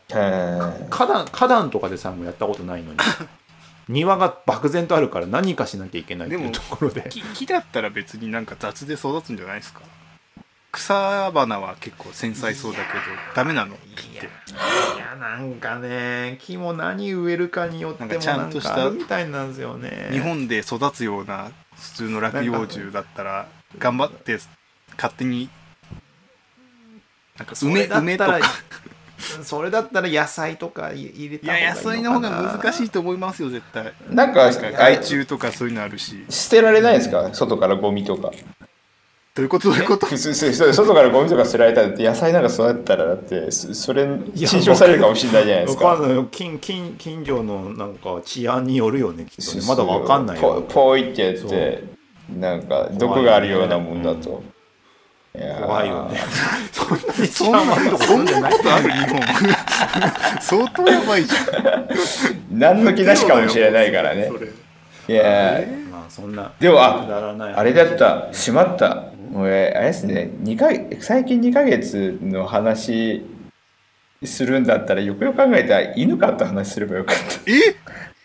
[0.81, 2.99] い花壇花壇とかでさもやったことないのに
[3.89, 7.07] 庭が漠然とあるから何かしなきゃいけないっていうでもところで。
[7.09, 9.81] 木木だったら別になんか雑で育つんじゃないですか？
[10.71, 12.99] 草花は結構繊細そうだけど
[13.35, 13.75] ダメなの？
[13.97, 14.27] 木って。
[14.27, 20.09] いやなんかね木も何植えるかによってもなんかちゃんとしたなんかあるみたいなんですよね。
[20.12, 23.47] 日本で育つような普通の落葉樹だったら
[23.79, 24.39] 頑張って
[24.97, 25.49] 勝手に
[27.39, 28.41] なんかそ梅れだったら梅とか。
[29.43, 32.30] それだったら野菜とか入れいた方がいいや野菜の方が
[32.62, 33.93] 難しいと思いますよ絶対。
[34.11, 36.24] なんか害虫とかそういうのあるし。
[36.28, 37.28] 捨てられないですか？
[37.32, 38.30] 外からゴミとか。
[39.34, 39.70] どういうこと？
[39.70, 40.07] どういうこと？
[40.07, 45.99] 普通そうそう外からゴミとか捨てられたらだって野菜なんか育てたらだってそそれ侵食されるかもしれないじゃないですか。
[46.30, 49.62] 近近近所のなんか治安によるよねきっとね。
[49.66, 51.82] まだわかんないポよポイってやって
[52.39, 54.45] なんか毒があるようなもんだと、
[55.61, 56.18] 怖いよね。
[56.72, 59.20] そんなに治そんなそんなことある日本
[60.41, 61.39] 相当やばいじゃ
[61.78, 61.89] ん。
[62.59, 64.30] 何の気なしかもしれないからね。
[65.09, 65.89] いやー。
[65.91, 66.53] まあそんな。
[66.59, 68.28] でもああれだった。
[68.32, 69.05] しまった。
[69.34, 70.30] 俺あれですね。
[70.43, 70.68] 2か
[71.01, 73.24] 最近2ヶ月の話
[74.24, 77.16] するんだったらよくよく考えたら犬飼った話すればよかっ
[77.47, 77.76] え？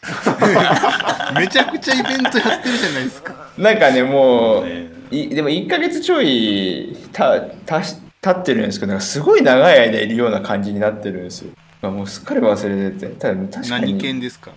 [1.40, 3.34] めちゃくちゃイベントやってるじゃないですか。
[3.56, 4.83] たなんかねもうね
[5.14, 11.52] いでも1ヶ月ちょいたたし経ってるんですけどなんかすごい長い間いるような感じになってるんですよ。
[11.82, 14.52] あもうすっかり忘れててただ確か何に犬ですか？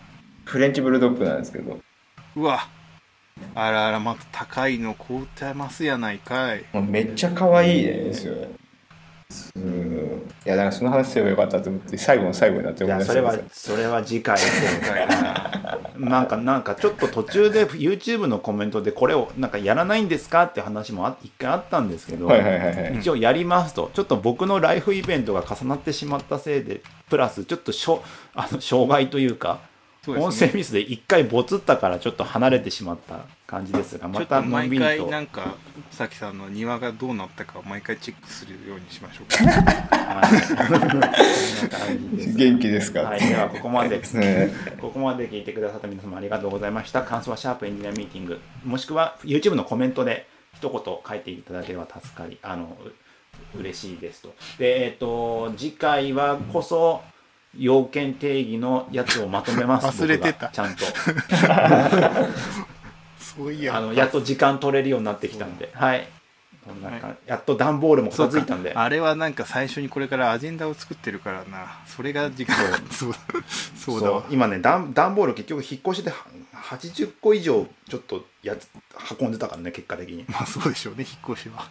[0.44, 1.80] フレンチブルドッグなんですけど。
[2.36, 2.68] うわ。
[3.54, 6.64] あらあらまた高いの買うてますやないかい。
[6.88, 8.48] めっちゃ可愛いですよね
[9.56, 10.26] うん。
[10.44, 14.38] いやだからその話すればよかったと思って最後の最後になってい思い出やそれはしたんですよそれは次回。
[15.98, 22.98] な なんかなんかちょっと途中で YouTube のコメントでこれをなんかやらないんですかって話もあ一回あったんですけど、はいはいはいはい。
[22.98, 28.02] 一応やりますとちょっと僕のライフイベントが重なってしまったせいでプラスちょっとしょ
[28.34, 29.58] あの障害というか
[30.06, 35.54] 音声ミスで一回ボツったからちょっと離れてしまった感じですがまたのんびりと回なんか
[35.90, 39.44] さきさんの庭がどうなったかを毎回チェックするようにしましょうか
[39.96, 47.02] はいこんな感じです元気ですか、はい、ではここまで ねここまで聞いてくださった皆様ありがとうございました。
[47.02, 52.76] 感想はシャープエンジニアミーティング、もしくは YouTube のコメントで一言書いていただければ助かり、あの、
[53.54, 54.34] う嬉しいですと。
[54.58, 57.02] で、えっ、と、次回はこそ、
[57.58, 59.86] 要件定義のやつをまとめます。
[60.02, 60.84] 忘れてたちゃんと。
[63.72, 66.08] あの、やっと時間取れるようになってきたんで、はい。
[66.66, 68.72] こんな感じやっと段ボールも片付いたんで。
[68.74, 71.78] あれはなんか最初にこれからアジェンダを作ってるからな。
[71.86, 72.56] それが時間。
[72.90, 73.12] そう。
[73.78, 74.00] そう。
[74.00, 76.16] だ今ね段段ボール結局引っ越しでは
[76.54, 78.68] 80個以上ちょっとやつ
[79.20, 80.24] 運んでたからね結果的に。
[80.28, 81.68] まあそうでしょうね引っ越しは。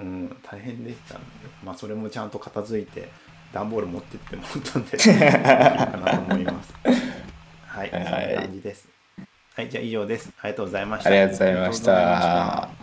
[0.00, 1.18] うん、大変でした、
[1.64, 3.08] まあ、それもちゃんと片付いて
[3.52, 6.74] 段ボール持ってってもらったんで いいかなと思います。
[7.66, 8.04] はい、はい。
[8.04, 8.91] そんな感じです
[9.54, 10.32] はいじゃあ以上です。
[10.40, 11.10] ありがとうございました。
[11.10, 12.81] ありがとうございました。